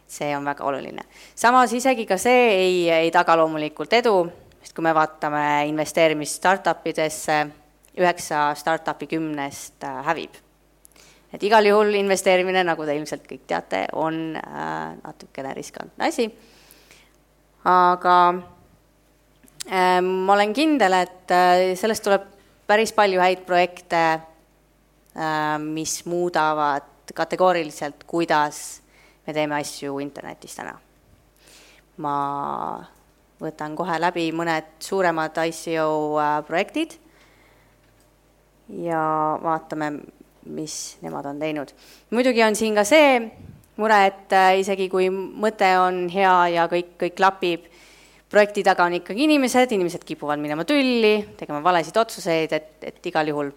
[0.07, 1.03] see on väga oluline.
[1.35, 6.87] samas isegi ka see ei, ei taga loomulikult edu, sest kui me vaatame investeerimist startup
[6.87, 7.47] idesse,
[7.97, 10.33] üheksa startup'i kümnest äh, hävib.
[11.33, 16.29] et igal juhul investeerimine, nagu te ilmselt kõik teate, on äh, natukene riskantne asi,
[17.63, 18.17] aga
[19.67, 22.29] äh, ma olen kindel, et äh, sellest tuleb
[22.67, 24.03] päris palju häid projekte
[25.15, 26.81] Äh, mis muudavad
[27.13, 28.81] kategooriliselt, kuidas
[29.27, 30.73] me teeme asju internetis täna.
[32.01, 32.13] ma
[33.37, 36.95] võtan kohe läbi mõned suuremad ICO äh, projektid
[38.81, 39.03] ja
[39.43, 39.91] vaatame,
[40.49, 41.75] mis nemad on teinud.
[42.09, 43.21] muidugi on siin ka see
[43.81, 47.67] mure, et äh, isegi kui mõte on hea ja kõik, kõik klapib,
[48.33, 53.29] projekti taga on ikkagi inimesed, inimesed kipuvad minema tülli, tegema valesid otsuseid, et, et igal
[53.29, 53.53] juhul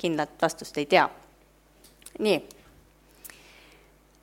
[0.00, 1.06] kindlat vastust ei tea.
[2.18, 2.40] nii.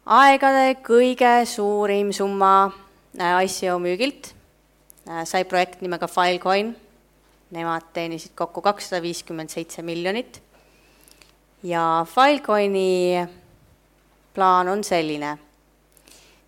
[0.06, 2.54] aegade kõige suurim summa
[3.18, 4.34] äh, ICO müügilt
[5.08, 6.76] äh, sai projekt nimega Filecoin.
[7.50, 10.42] Nemad teenisid kokku kakssada viiskümmend seitse miljonit.
[11.64, 13.26] ja Filecoini
[14.40, 15.36] plaan on selline,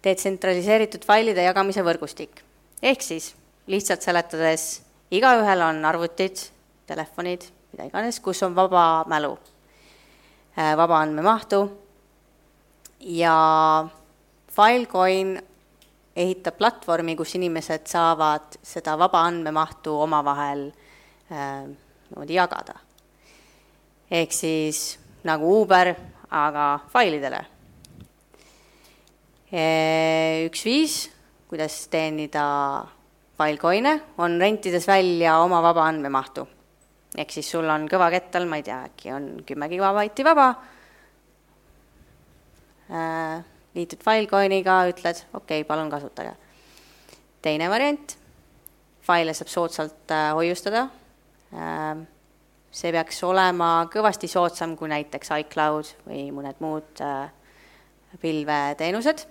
[0.04, 2.44] detsentraliseeritud failide jagamise võrgustik.
[2.82, 3.34] ehk siis
[3.68, 6.48] lihtsalt seletades, igaühel on arvutid,
[6.88, 9.38] telefonid mida iganes, kus on vaba mälu,
[10.58, 11.62] äh, vaba andmemahtu
[13.00, 13.88] ja
[14.52, 15.38] Filecoin
[16.16, 20.68] ehitab platvormi, kus inimesed saavad seda vaba andmemahtu omavahel
[21.32, 21.64] äh,
[22.10, 22.76] niimoodi jagada.
[24.12, 25.96] ehk siis nagu Uber,
[26.30, 27.46] aga failidele.
[29.52, 30.96] Äh, üks viis,
[31.52, 32.44] kuidas teenida
[33.36, 36.48] Filecoin'e, on rentides välja oma vaba andmemahtu
[37.20, 40.46] ehk siis sul on kõvakettal, ma ei tea, äkki on kümme gigabaiti vaba
[42.88, 43.44] äh,,
[43.76, 46.32] liitud Filecoiniga, ütled okei okay,, palun kasutage.
[47.44, 48.16] teine variant,
[49.04, 50.88] faile saab soodsalt äh, hoiustada
[52.72, 57.02] see peaks olema kõvasti soodsam kui näiteks iCloud või mõned muud
[58.22, 59.26] pilveteenused.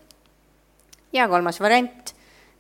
[1.13, 2.15] Ja kolmas variant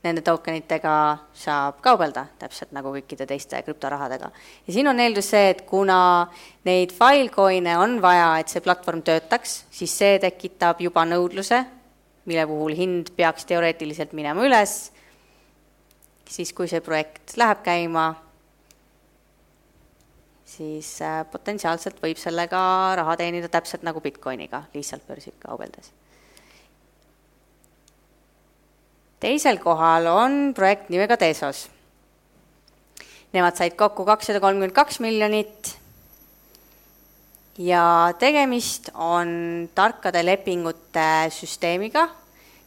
[0.04, 0.92] nende tokenitega
[1.36, 4.30] saab kaubelda, täpselt nagu kõikide teiste krüptorahadega.
[4.66, 6.30] ja siin on eeldus see, et kuna
[6.64, 11.60] neid Filecoin'e on vaja, et see platvorm töötaks, siis see tekitab juba nõudluse,
[12.24, 14.90] mille puhul hind peaks teoreetiliselt minema üles,
[16.30, 18.08] siis kui see projekt läheb käima,
[20.48, 22.60] siis äh, potentsiaalselt võib sellega
[22.96, 25.92] raha teenida täpselt nagu Bitcoiniga, lihtsalt börsil kaubeldes
[29.20, 31.68] teisel kohal on projekt nimega Tesos.
[33.30, 35.76] Nemad said kokku kakssada kolmkümmend kaks miljonit
[37.61, 42.09] ja tegemist on tarkade lepingute süsteemiga,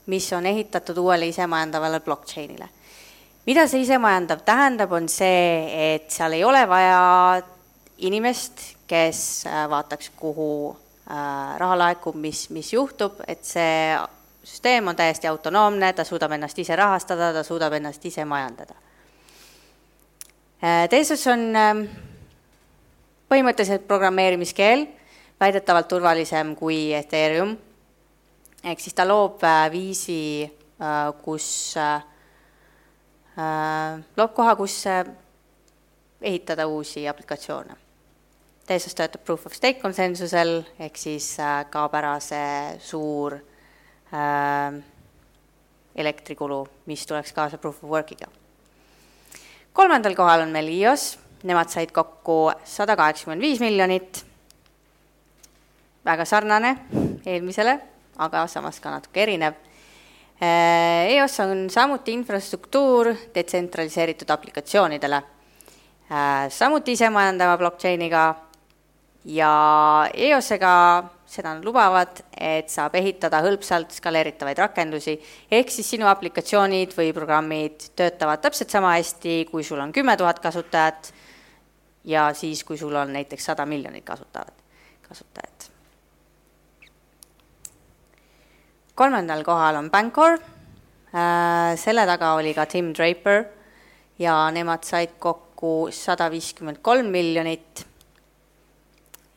[0.07, 2.69] mis on ehitatud uuele isemajandavale blockchain'ile.
[3.45, 7.41] mida see isemajandav tähendab, on see, et seal ei ole vaja
[7.97, 10.77] inimest, kes äh, vaataks, kuhu
[11.11, 13.97] äh, raha laekub, mis, mis juhtub, et see
[14.43, 18.75] süsteem on täiesti autonoomne, ta suudab ennast ise rahastada, ta suudab ennast ise majandada.
[20.63, 21.85] Äh, Tesos on ähm,
[23.31, 24.85] põhimõtteliselt programmeerimiskeel,
[25.39, 27.55] väidetavalt turvalisem kui Ethereum,
[28.63, 31.75] ehk siis ta loob äh, viisi, äh, kus,
[34.15, 34.83] loob koha, kus
[36.21, 37.79] ehitada uusi aplikatsioone.
[38.67, 41.33] Tesos töötab proof of stake konsensusel, ehk siis
[41.73, 43.41] kaob ära see suur
[45.95, 48.27] elektrikulu, mis tuleks kaasa proof of work'iga.
[49.73, 54.25] kolmandal kohal on meil iOS, nemad said kokku sada kaheksakümmend viis miljonit,
[56.05, 56.75] väga sarnane
[57.25, 57.77] eelmisele,
[58.17, 59.55] aga samas ka natuke erinev.
[60.43, 65.21] Äh, EOS on samuti infrastruktuur detsentraliseeritud aplikatsioonidele,
[66.11, 68.23] äh, samuti isemajandava blockchain'iga
[69.25, 69.53] ja
[70.13, 70.73] EOS-ega
[71.33, 75.17] seda nad lubavad, et saab ehitada hõlpsalt skaleeritavaid rakendusi,
[75.51, 80.41] ehk siis sinu aplikatsioonid või programmid töötavad täpselt sama hästi, kui sul on kümme tuhat
[80.43, 81.13] kasutajat
[82.05, 84.53] ja siis, kui sul on näiteks sada miljonit kasutavat,
[85.07, 85.69] kasutajat.
[88.95, 93.45] kolmandal kohal on Bancor, äh, selle taga oli ka Tim Draper
[94.21, 97.87] ja nemad said kokku sada viiskümmend kolm miljonit.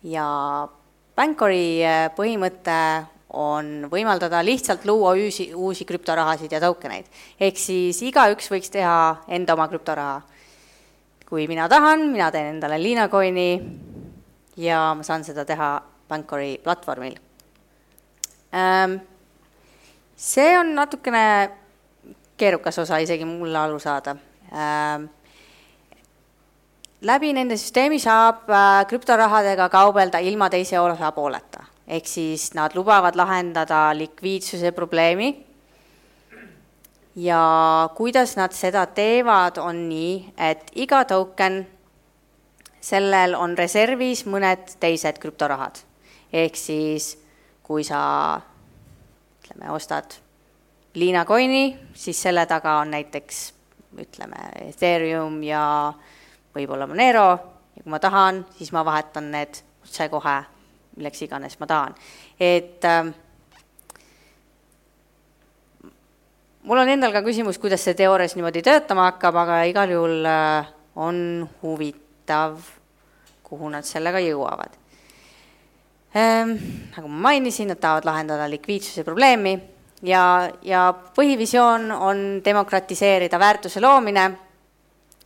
[0.02, 0.68] Ja
[1.16, 2.78] Bancori äh, põhimõte
[3.36, 7.06] on võimaldada lihtsalt luua uusi, uusi krüptorahasid ja tokeneid.
[7.40, 10.22] ehk siis igaüks võiks teha enda oma krüptoraha.
[11.28, 13.60] kui mina tahan, mina teen endale Lina Coini
[14.56, 17.16] ja ma saan seda teha Bancori platvormil.
[18.52, 19.00] Ehm,
[20.16, 21.50] see on natukene
[22.36, 24.16] keerukas osa isegi mulle aru saada.
[27.00, 33.90] Läbi nende süsteemi saab äh, krüptorahadega kaubelda ilma teise osapooleta ehk siis nad lubavad lahendada
[33.94, 35.46] likviidsuse probleemi.
[37.16, 41.66] ja kuidas nad seda teevad, on nii, et iga token,
[42.80, 45.78] sellel on reservis mõned teised krüptorahad.
[46.32, 47.18] ehk siis
[47.62, 48.40] kui sa
[49.44, 50.18] ütleme, ostad
[50.94, 53.52] Lina Coini, siis selle taga on näiteks
[54.00, 55.92] ütleme, Ethereum ja
[56.56, 57.28] võib-olla Monero
[57.76, 60.36] ja kui ma tahan, siis ma vahetan need otsekohe
[60.96, 61.94] milleks iganes ma tahan.
[62.40, 63.12] et äh,
[66.62, 70.72] mul on endal ka küsimus, kuidas see teoorias niimoodi töötama hakkab, aga igal juhul äh,
[70.96, 72.58] on huvitav,
[73.46, 74.72] kuhu nad sellega jõuavad
[76.16, 76.56] ähm,.
[76.96, 79.58] nagu ma mainisin, nad tahavad lahendada likviidsuse probleemi
[80.02, 84.30] ja, ja põhivisioon on demokratiseerida väärtuse loomine,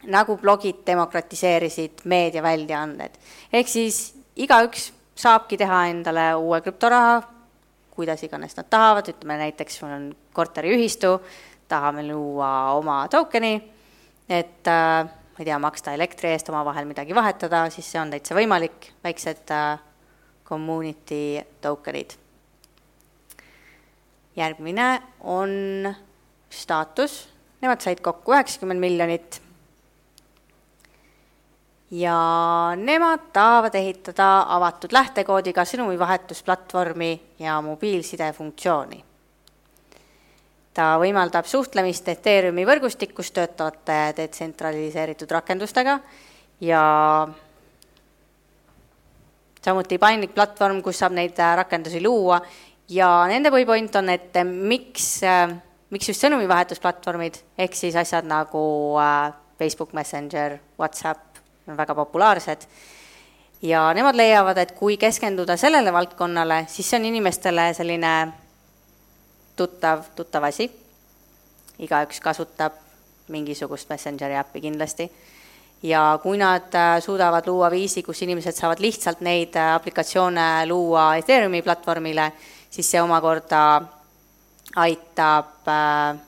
[0.08, 3.18] nagu blogid demokratiseerisid meediaväljaanded.
[3.52, 7.22] ehk siis igaüks saabki teha endale uue krüptoraha,
[7.90, 11.18] kuidas iganes nad tahavad, ütleme näiteks mul on korteriühistu,
[11.68, 13.54] tahame luua oma tokeni,
[14.28, 18.36] et äh, ma ei tea, maksta elektri eest omavahel midagi vahetada, siis see on täitsa
[18.38, 19.78] võimalik, väiksed äh,
[20.44, 22.16] community tokenid.
[24.36, 25.94] järgmine on
[26.50, 27.28] staatus,
[27.60, 29.40] nemad said kokku üheksakümmend miljonit
[31.90, 39.04] ja nemad tahavad ehitada avatud lähtekoodiga sõnumivahetusplatvormi ja mobiilside funktsiooni.
[40.74, 45.98] ta võimaldab suhtlemist Ethereumi võrgustikus töötavate detsentraliseeritud rakendustega
[46.60, 46.82] ja
[49.64, 52.40] samuti paindlik platvorm, kus saab neid rakendusi luua
[52.88, 55.20] ja nende põhipoint on, et miks,
[55.90, 58.62] miks just sõnumivahetusplatvormid, ehk siis asjad nagu
[59.02, 61.29] äh, Facebook Messenger, Whatsapp,
[61.66, 62.66] väga populaarsed.
[63.62, 68.32] ja nemad leiavad, et kui keskenduda sellele valdkonnale, siis see on inimestele selline
[69.56, 70.70] tuttav, tuttav asi.
[71.78, 72.72] igaüks kasutab
[73.28, 75.10] mingisugust Messengeri äppi kindlasti.
[75.82, 81.16] ja kui nad äh, suudavad luua viisi, kus inimesed saavad lihtsalt neid äh, aplikatsioone luua
[81.16, 82.32] Ethereumi platvormile,
[82.70, 83.82] siis see omakorda
[84.76, 86.18] aitab äh,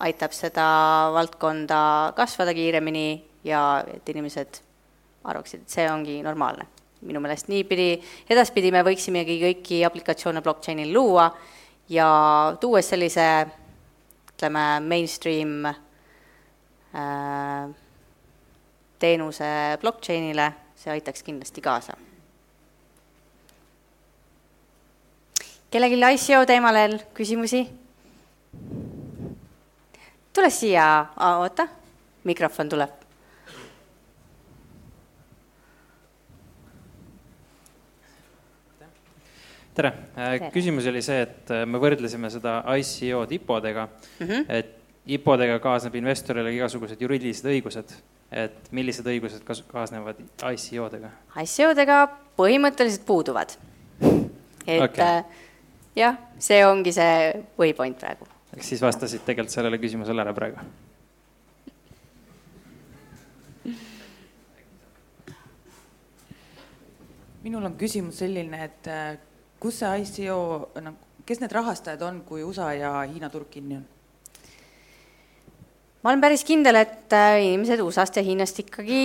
[0.00, 0.66] aitab seda
[1.14, 4.60] valdkonda kasvada kiiremini ja et inimesed
[5.24, 6.66] arvaksid, et see ongi normaalne.
[7.04, 8.00] minu meelest niipidi,
[8.32, 11.26] edaspidi me võiksimegi kõiki aplikatsioone blockchain'il luua
[11.92, 12.06] ja
[12.60, 13.26] tuues sellise
[14.30, 15.76] ütleme, mainstream äh,
[18.98, 19.44] teenuse
[19.84, 20.48] blockchain'ile,
[20.80, 21.92] see aitaks kindlasti kaasa.
[25.70, 27.68] kellelgi ICO teemal küsimusi?
[30.32, 31.68] tule siia, oota,
[32.24, 33.03] mikrofon tuleb
[39.74, 44.44] tere, äh, tere., küsimus oli see, et äh, me võrdlesime seda ICO-d IPO-dega mm, -hmm.
[44.48, 47.96] et IPO-dega kaasneb investorile igasugused juriidilised õigused,
[48.32, 50.22] et millised õigused kas-, kaasnevad
[50.52, 51.10] ICO-dega?
[51.42, 51.98] ICO-dega
[52.38, 53.58] põhimõtteliselt puuduvad.
[54.66, 55.04] et okay.
[55.04, 55.24] äh,
[55.96, 58.26] jah, see ongi see põhipoint praegu.
[58.54, 60.62] ehk siis vastasid tegelikult sellele küsimusele ära praegu
[67.44, 69.18] minul on küsimus selline, et äh,
[69.64, 70.38] kus see ICO,
[70.84, 73.84] noh, kes need rahastajad on, kui USA ja Hiina turg kinni on?
[76.04, 78.98] ma olen päris kindel, et äh, inimesed USA-st ja Hiinast ikkagi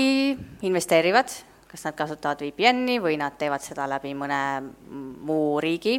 [0.67, 1.31] investeerivad,
[1.69, 4.41] kas nad kasutavad VPN-i või nad teevad seda läbi mõne
[5.29, 5.95] muu riigi.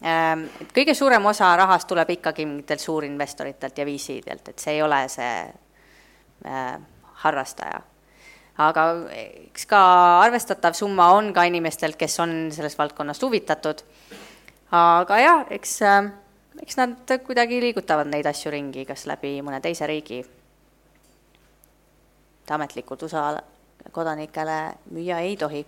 [0.00, 4.82] Ähm, et kõige suurem osa rahast tuleb ikkagi mingitelt suurinvestoritelt ja VC-delt, et see ei
[4.86, 5.34] ole see
[6.48, 6.72] äh,
[7.26, 7.82] harrastaja
[8.58, 9.80] aga eks ka
[10.24, 13.82] arvestatav summa on ka inimestel, kes on sellest valdkonnast huvitatud.
[14.72, 16.10] aga jah, eks, äh,
[16.62, 20.24] eks nad kuidagi liigutavad neid asju ringi, kas läbi mõne teise riigi.
[22.42, 23.42] et ametlikult USA
[23.92, 25.66] kodanikele müüa ei tohi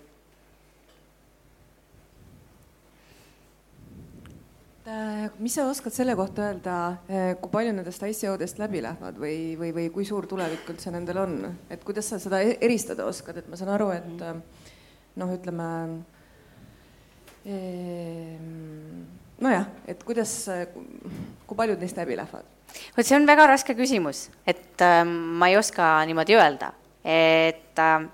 [5.38, 6.76] mis sa oskad selle kohta öelda,
[7.06, 11.20] äh, kui palju nendest ICO-dest läbi lähevad või, või, või kui suur tulevik üldse nendel
[11.22, 11.36] on,
[11.70, 14.40] et kuidas sa seda e-, eristada oskad, et ma saan aru, et äh,
[15.22, 15.68] noh, ütleme
[17.42, 19.02] Ehm,
[19.42, 20.30] nojah, et kuidas,
[21.46, 22.46] kui paljud neist läbi lähevad?
[22.96, 26.70] vot see on väga raske küsimus, et äh, ma ei oska niimoodi öelda,
[27.04, 28.06] et äh,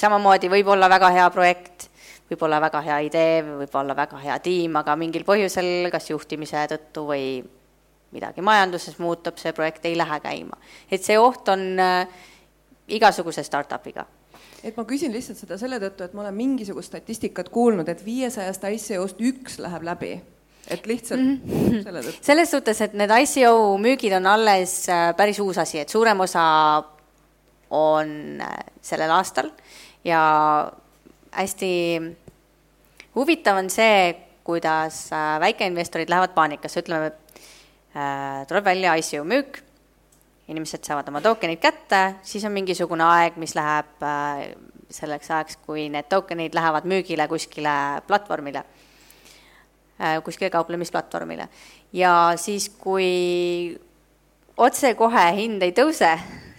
[0.00, 1.86] samamoodi võib olla väga hea projekt,
[2.32, 6.64] võib olla väga hea idee, võib olla väga hea tiim, aga mingil põhjusel, kas juhtimise
[6.72, 7.26] tõttu või
[8.12, 10.58] midagi majanduses muutub, see projekt ei lähe käima.
[10.90, 12.08] et see oht on äh,
[12.88, 14.06] igasuguse startup'iga
[14.62, 18.68] et ma küsin lihtsalt seda selle tõttu, et ma olen mingisugust statistikat kuulnud, et viiesajast
[18.68, 20.12] ICO-st üks läheb läbi
[20.70, 21.82] et lihtsalt mm -hmm.
[21.82, 22.24] selle tõttu.
[22.30, 26.44] selles suhtes, et need ICO müügid on alles äh, päris uus asi, et suurem osa
[27.70, 29.50] on äh, sellel aastal
[30.04, 30.72] ja
[31.32, 31.72] hästi
[33.14, 37.12] huvitav on see, kuidas äh, väikeinvestorid lähevad paanikasse, ütleme,
[38.48, 39.58] tuleb välja ICO müük,
[40.48, 44.06] inimesed saavad oma tokenid kätte, siis on mingisugune aeg, mis läheb
[44.92, 47.74] selleks ajaks, kui need tokenid lähevad müügile kuskile
[48.08, 48.64] platvormile
[50.02, 51.48] Äh, kuskile kauplemisplatvormile.
[51.92, 53.78] ja siis, kui
[54.56, 56.08] otsekohe hind ei tõuse,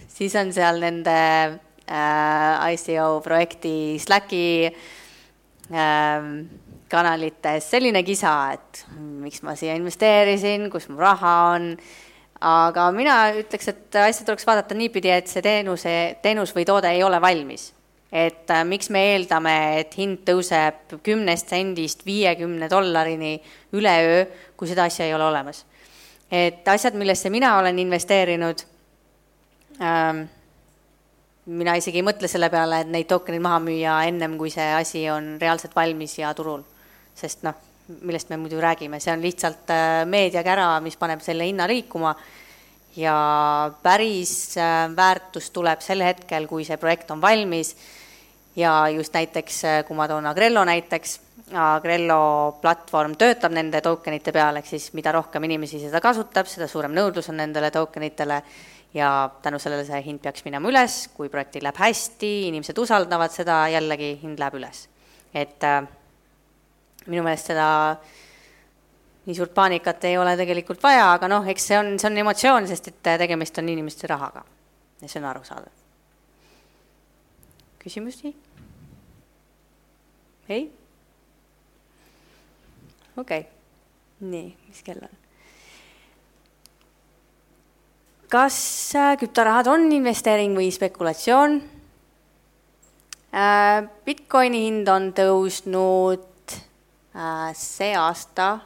[0.08, 1.16] siis on seal nende
[1.84, 4.78] äh, ICO projekti Slacki äh,
[6.94, 7.70] kanalites.
[7.70, 11.70] Selline kisa, et miks ma siia investeerisin, kus mu raha on,
[12.44, 17.02] aga mina ütleks, et asja tuleks vaadata niipidi, et see teenuse, teenus või toode ei
[17.06, 17.70] ole valmis.
[18.14, 23.40] Et äh, miks me eeldame, et hind tõuseb kümnest sendist viiekümne dollarini
[23.74, 24.22] üleöö,
[24.54, 25.64] kui seda asja ei ole olemas.
[26.34, 28.62] et asjad, millesse mina olen investeerinud
[29.80, 30.24] ähm,,
[31.46, 35.04] mina isegi ei mõtle selle peale, et neid tokeneid maha müüa ennem, kui see asi
[35.12, 36.62] on reaalselt valmis ja turul.
[37.14, 37.54] sest noh,
[38.02, 42.14] millest me muidu räägime, see on lihtsalt äh, meediakära, mis paneb selle hinna liikuma.
[42.96, 47.74] Ja päris äh, väärtus tuleb sel hetkel, kui see projekt on valmis.
[48.56, 51.20] Ja just näiteks, äh, kui ma toon Agrello näiteks,
[51.60, 56.94] Agrello platvorm töötab nende tokenite peal, ehk siis mida rohkem inimesi seda kasutab, seda suurem
[56.96, 58.40] nõudlus on nendele tokenitele
[58.94, 63.64] ja tänu sellele see hind peaks minema üles, kui projektil läheb hästi, inimesed usaldavad seda,
[63.72, 64.88] jällegi hind läheb üles.
[65.34, 65.82] et äh,
[67.06, 67.66] minu meelest seda
[69.24, 72.68] nii suurt paanikat ei ole tegelikult vaja, aga noh, eks see on, see on emotsioon,
[72.68, 74.44] sest et tegemist on inimeste rahaga
[75.00, 75.82] ja see on arusaadav.
[77.82, 78.34] küsimusi?
[80.48, 80.70] ei?
[83.16, 83.50] okei okay.,
[84.20, 85.23] nii, mis kell on?
[88.34, 88.56] Kas
[88.98, 91.60] äh, krüptorahad on investeering või spekulatsioon?
[93.30, 98.56] Äh, Bitcoini hind on tõusnud äh, see aasta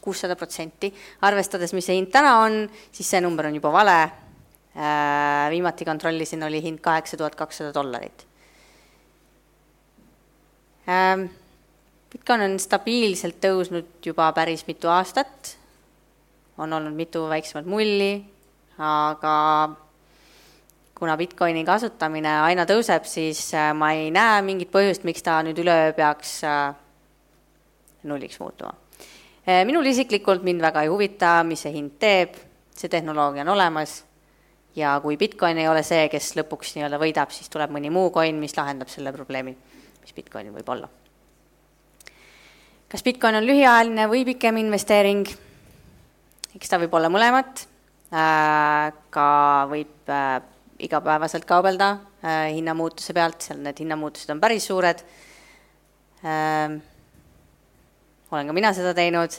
[0.00, 0.88] kuussada protsenti,
[1.28, 2.62] arvestades, mis see hind täna on,
[2.96, 4.00] siis see number on juba vale.
[5.50, 8.22] viimati kontrollisin, oli hind kaheksa tuhat kakssada dollarit
[12.12, 15.56] Bitcoin on stabiilselt tõusnud juba päris mitu aastat,
[16.56, 18.12] on olnud mitu väiksemat mulli,
[18.80, 19.36] aga
[20.98, 25.60] kuna Bitcoini kasutamine aina tõuseb, siis äh, ma ei näe mingit põhjust, miks ta nüüd
[25.62, 26.74] üleöö peaks äh,
[28.08, 28.74] nulliks muutuma.
[29.46, 32.36] Äh, minul isiklikult mind väga ei huvita, mis see hind teeb,
[32.76, 34.00] see tehnoloogia on olemas
[34.76, 38.36] ja kui Bitcoin ei ole see, kes lõpuks nii-öelda võidab, siis tuleb mõni muu coin,
[38.40, 39.56] mis lahendab selle probleemi
[40.10, 40.88] mis Bitcoinil võib olla.
[42.90, 45.28] kas Bitcoin on lühiajaline või pikem investeering?
[46.56, 47.66] eks ta võib olla mõlemat,
[48.10, 49.26] ka
[49.70, 50.42] võib äh,
[50.82, 51.90] igapäevaselt kaubelda
[52.24, 55.04] äh, hinnamuutuse pealt, seal need hinnamuutused on päris suured.
[58.30, 59.32] olen ka mina seda teinud,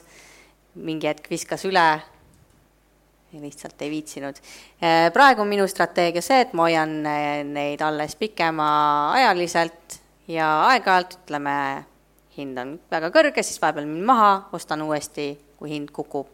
[0.82, 1.84] mingi hetk viskas üle
[3.32, 4.40] lihtsalt ei viitsinud.
[5.14, 6.96] praegu on minu strateegia see, et ma hoian
[7.54, 11.54] neid alles pikemaajaliselt ja aeg-ajalt ütleme,
[12.38, 16.28] hind on väga kõrge, siis vahepeal müün maha, ostan uuesti, kui hind kukub.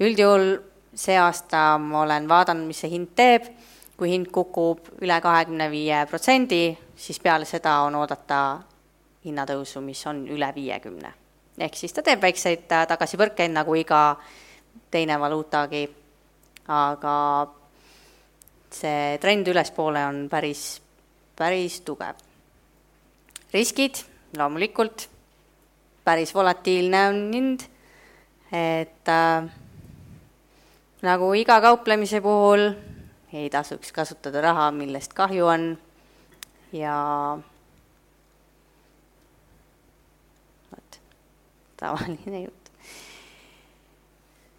[0.00, 3.48] üldjuhul see aasta ma olen vaadanud, mis see hind teeb,
[3.96, 8.40] kui hind kukub üle kahekümne viie protsendi, siis peale seda on oodata
[9.24, 11.12] hinnatõusu, mis on üle viiekümne.
[11.58, 14.16] ehk siis ta teeb väikseid tagasipõrkeid, nagu iga
[14.90, 15.84] teine valuutagi,
[16.68, 17.14] aga
[18.74, 20.80] see trend ülespoole on päris,
[21.36, 22.18] päris tugev.
[23.54, 24.00] Riskid,
[24.36, 25.08] loomulikult,
[26.04, 27.68] päris volatiilne on hind,
[28.50, 29.46] et äh,
[31.04, 32.72] nagu iga kauplemise puhul
[33.34, 35.66] ei tasuks kasutada raha, millest kahju on
[36.72, 36.96] ja
[40.70, 41.00] vot,
[41.76, 42.70] tavaline jutt.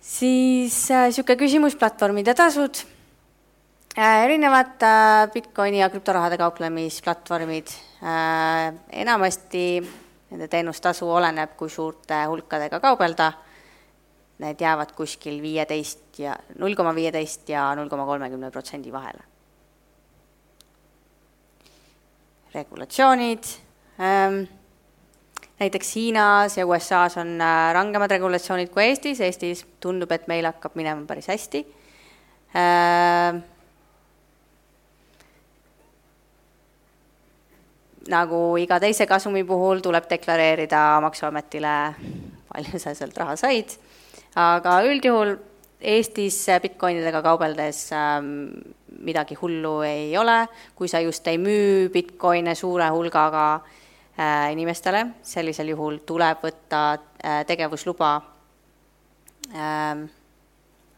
[0.01, 2.83] siis niisugune äh, küsimus, platvormide tasud
[3.97, 4.23] äh,.
[4.27, 7.73] erinevad äh, Bitcoini ja krüptorahade kauplemisplatvormid
[8.05, 9.81] Äh, enamasti
[10.29, 13.31] nende teenustasu oleneb, kui suurte hulkadega kaubelda.
[14.39, 19.23] Need jäävad kuskil viieteist ja null koma viieteist ja null koma kolmekümne protsendi vahele.
[22.55, 23.43] regulatsioonid
[23.99, 24.43] ähm,
[25.59, 30.77] näiteks Hiinas ja USA-s on äh, rangemad regulatsioonid kui Eestis, Eestis tundub, et meil hakkab
[30.79, 31.65] minema päris hästi
[32.55, 33.41] äh,.
[38.11, 41.77] nagu iga teise kasumi puhul tuleb deklareerida Maksuametile,
[42.51, 43.73] palju sa sealt raha said,
[44.35, 45.35] aga üldjuhul
[45.85, 48.49] Eestis Bitcoinidega kaubeldes ähm,
[49.05, 55.69] midagi hullu ei ole, kui sa just ei müü Bitcoine suure hulgaga äh, inimestele, sellisel
[55.73, 58.11] juhul tuleb võtta äh, tegevusluba.
[59.53, 60.07] Ähm,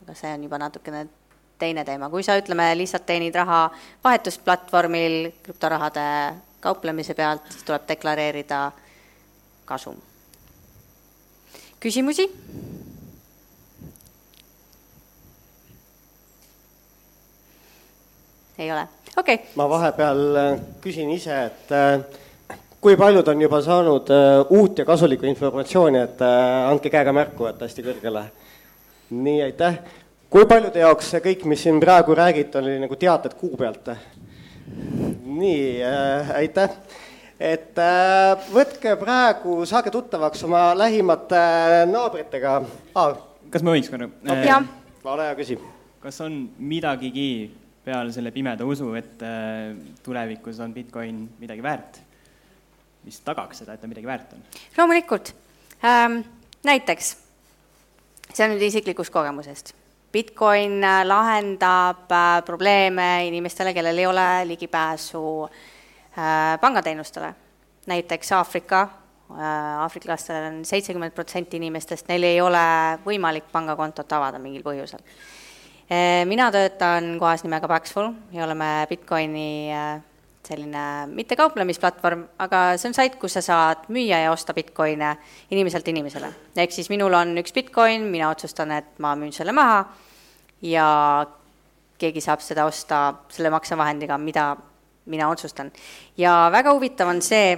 [0.03, 1.07] aga see on juba natukene
[1.59, 3.65] teine teema, kui sa ütleme, lihtsalt teenid raha
[4.05, 6.09] vahetusplatvormil krüptorahade
[6.63, 8.67] kauplemise pealt, siis tuleb deklareerida
[9.65, 9.97] kasum.
[11.79, 12.29] küsimusi?
[18.57, 18.87] Ei ole,
[19.17, 19.53] okei okay..
[19.55, 21.75] ma vahepeal äh, küsin ise, et
[22.81, 27.63] kui paljud on juba saanud uh, uut ja kasulikku informatsiooni, et andke käega märku, et
[27.65, 28.27] hästi kõrgele.
[29.09, 29.79] nii, aitäh.
[30.29, 33.91] kui paljude jaoks see kõik, mis siin praegu räägiti, oli nagu teated kuu pealt?
[35.25, 36.69] nii äh,, aitäh.
[37.39, 41.41] et äh, võtke praegu, saage tuttavaks oma lähimate
[41.91, 42.61] naabritega
[42.95, 43.15] ah..
[43.51, 44.47] kas ma võiks korra okay.?
[44.47, 44.65] jah.
[45.03, 45.59] ole hea, küsi.
[46.03, 47.29] kas on midagigi
[47.87, 49.71] peale selle pimeda usu, et äh,
[50.03, 52.03] tulevikus on Bitcoin midagi väärt?
[53.07, 54.43] mis tagaks seda, et ta midagi väärt on?
[54.77, 55.31] loomulikult
[55.85, 56.21] ähm,.
[56.67, 57.13] näiteks,
[58.33, 59.71] see on nüüd isiklikust kogemusest.
[60.11, 67.33] Bitcoin äh, lahendab äh, probleeme inimestele, kellel ei ole ligipääsu äh, pangateenustele.
[67.87, 72.67] näiteks Aafrika äh,, aafriklastel on seitsekümmend protsenti inimestest, neil ei ole
[73.05, 75.03] võimalik pangakontot avada mingil põhjusel.
[76.25, 80.01] Mina töötan kohas nimega Paxful ja oleme Bitcoini äh,
[80.47, 85.15] selline mitte kauplemisplatvorm, aga see on sait, kus sa saad müüa ja osta Bitcoine
[85.51, 86.31] inimeselt inimesele.
[86.55, 89.85] ehk siis minul on üks Bitcoin, mina otsustan, et ma müün selle maha
[90.61, 90.87] ja
[91.97, 93.01] keegi saab seda osta
[93.33, 94.55] selle maksevahendiga, mida
[95.05, 95.71] mina otsustan.
[96.17, 97.57] ja väga huvitav on see,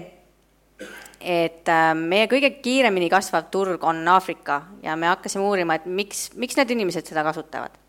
[1.19, 6.29] et äh, meie kõige kiiremini kasvav turg on Aafrika ja me hakkasime uurima, et miks,
[6.35, 7.88] miks need inimesed seda kasutavad.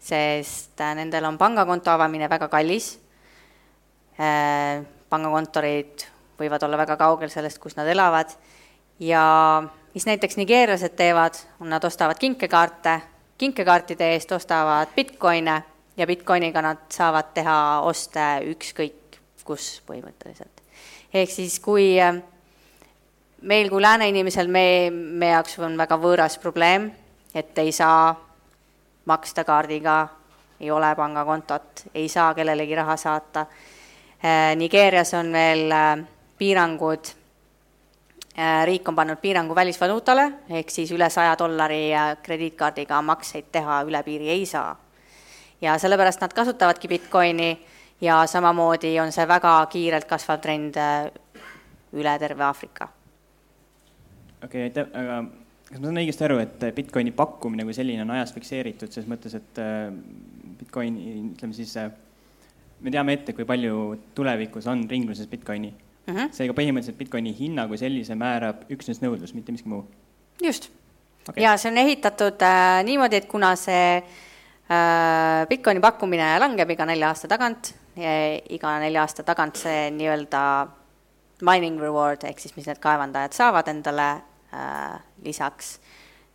[0.00, 2.94] Sest äh, nendel on pangakonto avamine väga kallis.
[4.20, 6.06] Äh, pangakontorid
[6.40, 8.32] võivad olla väga kaugel sellest, kus nad elavad.
[9.00, 9.62] Ja
[9.94, 13.00] mis näiteks nigeerlased teevad, nad ostavad kinkekaarte,
[13.40, 15.62] kinkekaartide eest ostavad Bitcoine
[15.96, 19.00] ja Bitcoiniga nad saavad teha oste ükskõik
[19.50, 20.62] kus põhimõtteliselt.
[21.12, 22.20] ehk siis, kui äh,
[23.42, 26.90] meil kui lääne inimesel, me, meie jaoks on väga võõras probleem,
[27.34, 28.14] et ei saa
[29.04, 30.08] maksta kaardiga,
[30.60, 33.46] ei ole pangakontot, ei saa kellelegi raha saata
[34.24, 36.04] Äh, Nigeerias on veel äh,
[36.38, 37.04] piirangud,
[38.38, 41.86] äh, riik on pannud piirangu välisvaluutale, ehk siis üle saja dollari
[42.22, 44.76] krediitkaardiga makseid teha üle piiri ei saa.
[45.60, 47.66] ja sellepärast nad kasutavadki Bitcoini
[48.00, 50.76] ja samamoodi on see väga kiirelt kasvav trend
[51.92, 52.88] üle terve Aafrika.
[54.44, 55.24] okei okay,, aitäh, aga
[55.70, 59.36] kas ma saan õigesti aru, et Bitcoini pakkumine kui selline on ajas fikseeritud, selles mõttes,
[59.38, 59.60] et
[60.58, 61.76] Bitcoini, ütleme siis
[62.80, 63.76] me teame ette, kui palju
[64.16, 66.14] tulevikus on ringluses Bitcoini uh.
[66.14, 66.28] -huh.
[66.34, 69.84] seega põhimõtteliselt Bitcoini hinna kui sellise määrab üksnes nõudlus, mitte miski muu.
[70.42, 70.70] just
[71.28, 71.42] okay..
[71.42, 77.12] ja see on ehitatud äh, niimoodi, et kuna see äh, Bitcoini pakkumine langeb iga nelja
[77.12, 77.74] aasta tagant,
[78.48, 80.42] iga nelja aasta tagant see nii-öelda
[81.42, 84.29] mining reward ehk siis, mis need kaevandajad saavad endale äh,
[85.24, 85.78] lisaks,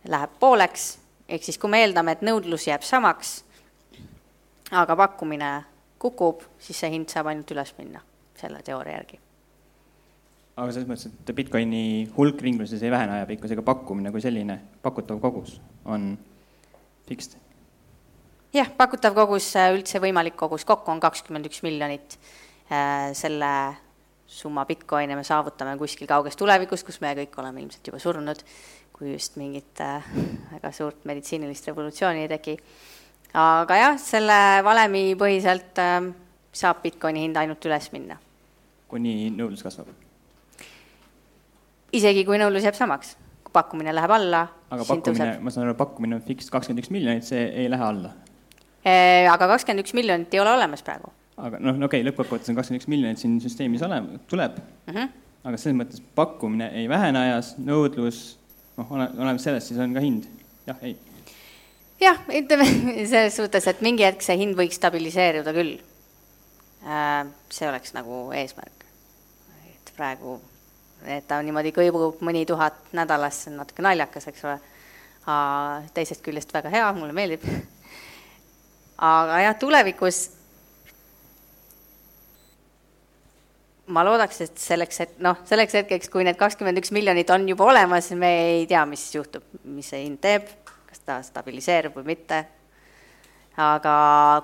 [0.08, 0.96] läheb pooleks,
[1.28, 3.38] ehk siis kui me eeldame, et nõudlus jääb samaks,
[4.70, 5.50] aga pakkumine
[6.02, 8.02] kukub, siis see hind saab ainult üles minna
[8.36, 9.18] selle teooria järgi.
[10.56, 15.20] aga selles mõttes, et Bitcoini hulk ringluses ei vähene ajapikku, seega pakkumine kui selline, pakutav
[15.20, 16.14] kogus on
[17.08, 17.36] fixed?
[18.56, 22.18] jah, pakutav kogus, äh, üldse võimalik kogus kokku on kakskümmend üks miljonit.
[22.66, 23.50] Äh, selle
[24.26, 28.42] summa Bitcoine me saavutame kuskil kauges tulevikus, kus me kõik oleme ilmselt juba surnud,
[28.96, 30.04] kui just mingit äh,
[30.54, 32.58] väga suurt meditsiinilist revolutsiooni ei teki
[33.36, 36.08] aga jah, selle valemi põhiselt äh,
[36.56, 38.18] saab Bitcoini hind ainult üles minna.
[38.88, 39.90] kuni nõudlus kasvab?
[41.96, 44.46] isegi kui nõudlus jääb samaks, kui pakkumine läheb alla.
[44.70, 48.14] aga pakkumine, ma saan aru, pakkumine on fix kakskümmend üks miljonit, see ei lähe alla
[48.82, 49.26] e,?
[49.28, 51.12] aga kakskümmend üks miljonit ei ole olemas praegu.
[51.36, 54.94] Aga noh, okei okay,, lõppkokkuvõttes on kakskümmend üks miljonit siin süsteemis olema, tuleb mm.
[54.94, 55.10] -hmm.
[55.48, 58.38] aga selles mõttes pakkumine ei vähene ajas, nõudlus,
[58.78, 60.28] noh, ole, oleneb sellest, siis on ka hind,
[60.68, 60.96] jah, ei.
[62.00, 62.68] jah, ütleme
[63.12, 65.76] selles suhtes, et mingi hetk see hind võiks stabiliseeruda küll.
[67.50, 68.86] see oleks nagu eesmärk.
[69.74, 70.38] et praegu,
[71.04, 74.58] et ta niimoodi kõigub mõni tuhat nädalas, see on natuke naljakas, eks ole.
[75.92, 77.44] teisest küljest väga hea, mulle meeldib.
[79.12, 80.35] aga jah, tulevikus
[83.86, 87.68] ma loodaks, et selleks, et noh, selleks hetkeks, kui need kakskümmend üks miljonit on juba
[87.70, 90.48] olemas, me ei tea, mis juhtub, mis see hind teeb,
[90.88, 92.44] kas ta stabiliseerub või mitte.
[93.56, 93.92] aga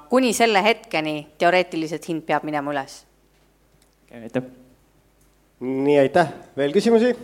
[0.09, 3.03] kuni selle hetkeni teoreetiliselt hind peab minema üles.
[4.15, 4.43] aitäh.
[5.61, 7.17] nii, aitäh, veel küsimusi?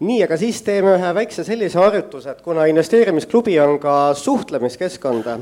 [0.00, 5.38] nii, aga siis teeme ühe väikse sellise harjutuse, et kuna investeerimisklubi on ka suhtlemiskeskkonda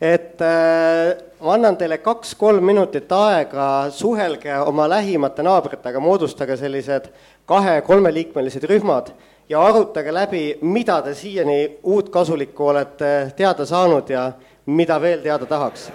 [0.00, 7.08] et äh, ma annan teile kaks-kolm minutit aega, suhelge oma lähimate naabritega, moodustage sellised
[7.48, 9.12] kahe-kolmeliikmelised rühmad
[9.48, 14.30] ja arutage läbi, mida te siiani uut kasulikku olete teada saanud ja
[14.66, 15.90] mida veel teada tahaks.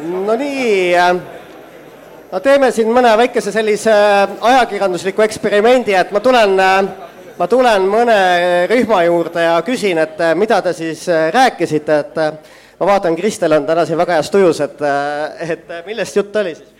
[0.00, 1.16] no nii äh,,
[2.32, 3.92] no teeme siin mõne väikese sellise
[4.40, 6.84] ajakirjandusliku eksperimendi, et ma tulen äh,
[7.40, 8.16] ma tulen mõne
[8.68, 12.18] rühma juurde ja küsin, et äh, mida te siis äh, rääkisite, et
[12.80, 14.78] ma vaatan, Kristel on täna siin väga heas tujus, et,
[15.44, 16.76] et millest jutt oli siis?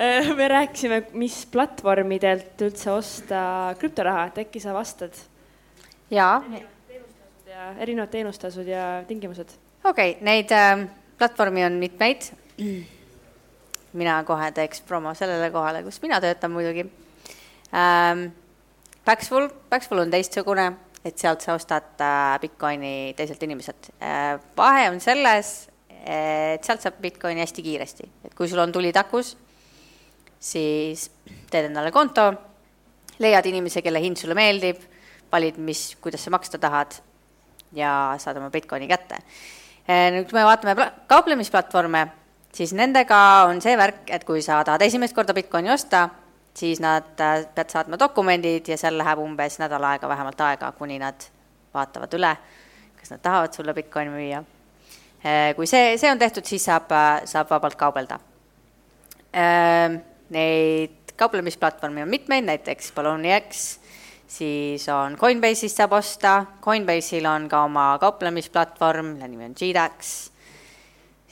[0.00, 3.40] Äh, me rääkisime, mis platvormidelt üldse osta
[3.80, 5.16] krüptoraha, et äkki sa vastad?
[6.10, 6.42] jaa.
[7.46, 9.56] ja erinevad teenustasud ja tingimused.
[9.84, 10.86] okei okay,, neid äh,
[11.18, 12.30] platvormi on mitmeid.
[13.92, 16.86] mina kohe teeks promo sellele kohale, kus mina töötan muidugi
[17.74, 18.30] ähm,.
[19.04, 20.72] Paxful, Paxful on teistsugune
[21.04, 23.90] et sealt sa ostad äh, Bitcoini teiselt inimeselt.
[24.02, 25.70] Äh, vahe on selles,
[26.00, 29.34] et sealt saab Bitcoini hästi kiiresti, et kui sul on tuli takus,
[30.40, 31.08] siis
[31.50, 32.30] teed endale konto,
[33.20, 34.80] leiad inimese, kelle hind sulle meeldib,
[35.32, 36.96] valid, mis, kuidas sa maksta tahad
[37.76, 39.20] ja saad oma Bitcoini kätte.
[39.88, 42.06] Äh, nüüd, kui me vaatame kauplemisplatvorme,
[42.56, 46.08] siis nendega on see värk, et kui sa tahad esimest korda Bitcoini osta,
[46.54, 50.98] siis nad äh, pead saatma dokumendid ja seal läheb umbes nädal aega vähemalt aega, kuni
[51.02, 51.26] nad
[51.74, 52.32] vaatavad üle,
[52.98, 54.42] kas nad tahavad sulle Bitcoini müüa.
[55.20, 58.20] Äh, kui see, see on tehtud, siis saab, äh, saab vabalt kaubelda.
[59.30, 63.60] Neid kauplemisplatvorme on mitmeid, näiteks Poloniex,
[64.26, 66.32] siis on Coinbase'ist saab osta,
[66.64, 70.14] Coinbase'il on ka oma kauplemisplatvorm, mille nimi on GDAX,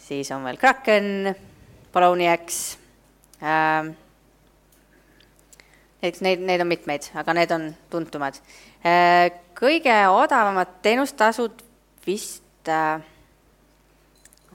[0.06, 1.34] siis on veel Kraken,
[1.90, 2.60] Poloniex
[3.42, 3.96] ähm,,
[6.02, 8.38] eks neid, neid on mitmeid, aga need on tuntumad.
[8.86, 11.64] Äh, kõige odavamad teenustasud
[12.06, 13.02] vist äh,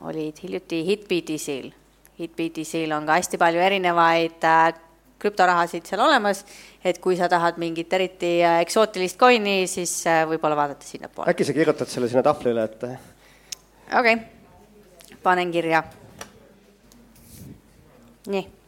[0.07, 1.69] olid hiljuti HitBTC-l.
[2.19, 4.63] HitBTC-l on ka hästi palju erinevaid äh,
[5.23, 6.43] krüptorahasid seal olemas,
[6.83, 11.31] et kui sa tahad mingit eriti äh, eksootilist coin'i, siis äh, võib-olla vaadata sinnapoole.
[11.31, 15.83] äkki sa kirjutad selle sinna tahvlile, et okei okay., panen kirja.
[18.31, 18.62] nii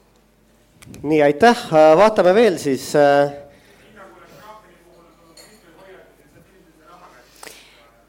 [1.03, 2.91] nii, aitäh, vaatame veel siis.
[2.95, 3.33] Äh,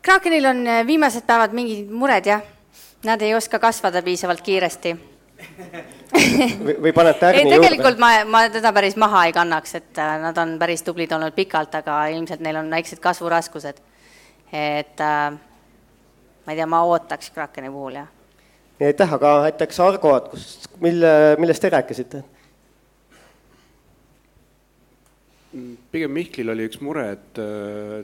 [0.03, 2.43] Krakenil on äh, viimased päevad mingid mured, jah.
[3.05, 4.97] Nad ei oska kasvada piisavalt kiiresti
[6.65, 7.57] või, või paned tärni juurde?
[7.59, 11.35] tegelikult ma, ma teda päris maha ei kannaks, et äh, nad on päris tublid olnud
[11.37, 13.83] pikalt, aga ilmselt neil on väiksed kasvuraskused.
[14.53, 15.33] et äh,
[16.47, 18.09] ma ei tea, ma ootaks Krakeni puhul, jah.
[18.79, 20.49] nii, aitäh, aga näiteks Argo, kus,
[20.81, 22.25] mille, millest te rääkisite?
[25.93, 28.03] Pigem Mihklil oli üks mure, et äh,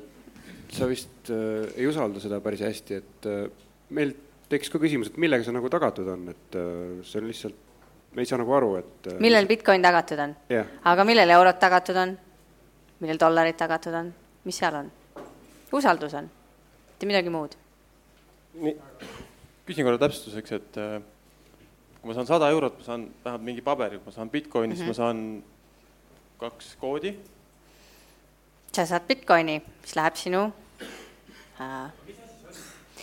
[0.72, 3.44] sa vist äh, ei usalda seda päris hästi, et äh,
[3.94, 4.14] meil
[4.52, 6.58] tekkis ka küsimus, et millega see nagu tagatud on, et
[7.08, 7.60] see on lihtsalt,
[8.12, 9.12] me ei saa nagu aru, et.
[9.22, 10.68] millel Bitcoin tagatud on yeah.?
[10.88, 12.16] aga millel eurod tagatud on?
[13.00, 14.12] millel dollarid tagatud on?
[14.44, 14.90] mis seal on?
[15.72, 16.28] usaldus on,
[16.90, 17.56] mitte midagi muud.
[19.64, 20.82] küsin korra täpsustuseks, et
[22.02, 24.80] kui ma saan sada eurot, ma saan vähemalt mingi paberi, kui ma saan Bitcoini mm,
[24.80, 24.84] -hmm.
[24.84, 25.00] ma mhm.
[25.00, 25.44] saan
[26.42, 27.14] kaks koodi
[28.72, 30.42] sa saad Bitcoini, mis läheb sinu
[31.60, 31.88] äh,,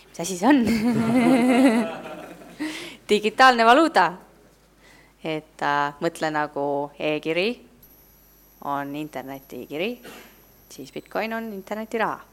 [0.08, 0.64] mis asi see on
[3.10, 4.12] digitaalne valuuta.
[5.24, 7.50] et äh, mõtle nagu e-kiri
[8.64, 9.90] on internetikiri,
[10.72, 12.29] siis Bitcoin on internetiraha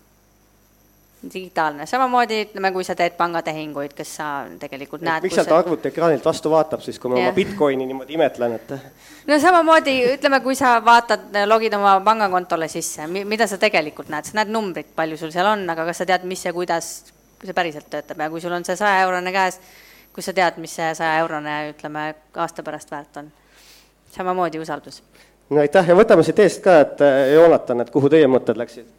[1.33, 4.27] digitaalne, samamoodi ütleme, kui sa teed pangatehinguid, kas sa
[4.61, 7.29] tegelikult näed miks sealt arvutiekraanilt vastu vaatab siis, kui ma yeah.
[7.31, 8.73] oma Bitcoini niimoodi imetlen, et
[9.27, 14.37] no samamoodi, ütleme, kui sa vaatad, logid oma pangakontole sisse, mida sa tegelikult näed, sa
[14.37, 16.91] näed numbrit, palju sul seal on, aga kas sa tead, mis ja kuidas
[17.41, 19.57] see päriselt töötab ja kui sul on see saja eurone käes,
[20.13, 23.33] kus sa tead, mis see saja eurone, ütleme, aasta pärast väärt on?
[24.13, 25.01] samamoodi usaldus.
[25.49, 27.03] no aitäh ja võtame siit eest ka, et
[27.33, 28.96] Joonatan, et kuhu teie mõtted läksid?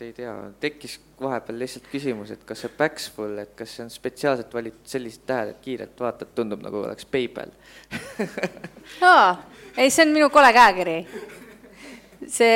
[0.00, 3.90] Ma ei, tea, tekkis vahepeal lihtsalt küsimus, et kas see Paxful, et kas see on
[3.92, 7.52] spetsiaalselt valitud sellised tähed, et kiirelt vaatad, tundub nagu oleks PayPal
[9.10, 9.34] aa,
[9.76, 10.96] ei, see on minu kole käekiri.
[12.26, 12.54] see,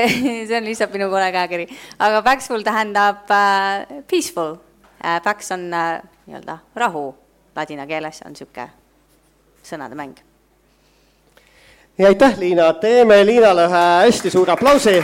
[0.48, 1.66] see on lihtsalt minu kole käekiri,
[2.06, 4.56] aga Paxful tähendab äh, peaceful
[5.04, 5.20] äh,.
[5.22, 7.10] Pax on äh, nii-öelda rahu
[7.56, 8.70] ladina keeles, on niisugune
[9.68, 10.16] sõnademäng.
[11.98, 15.02] ja aitäh, Liina, teeme Liinale ühe hästi suure aplausi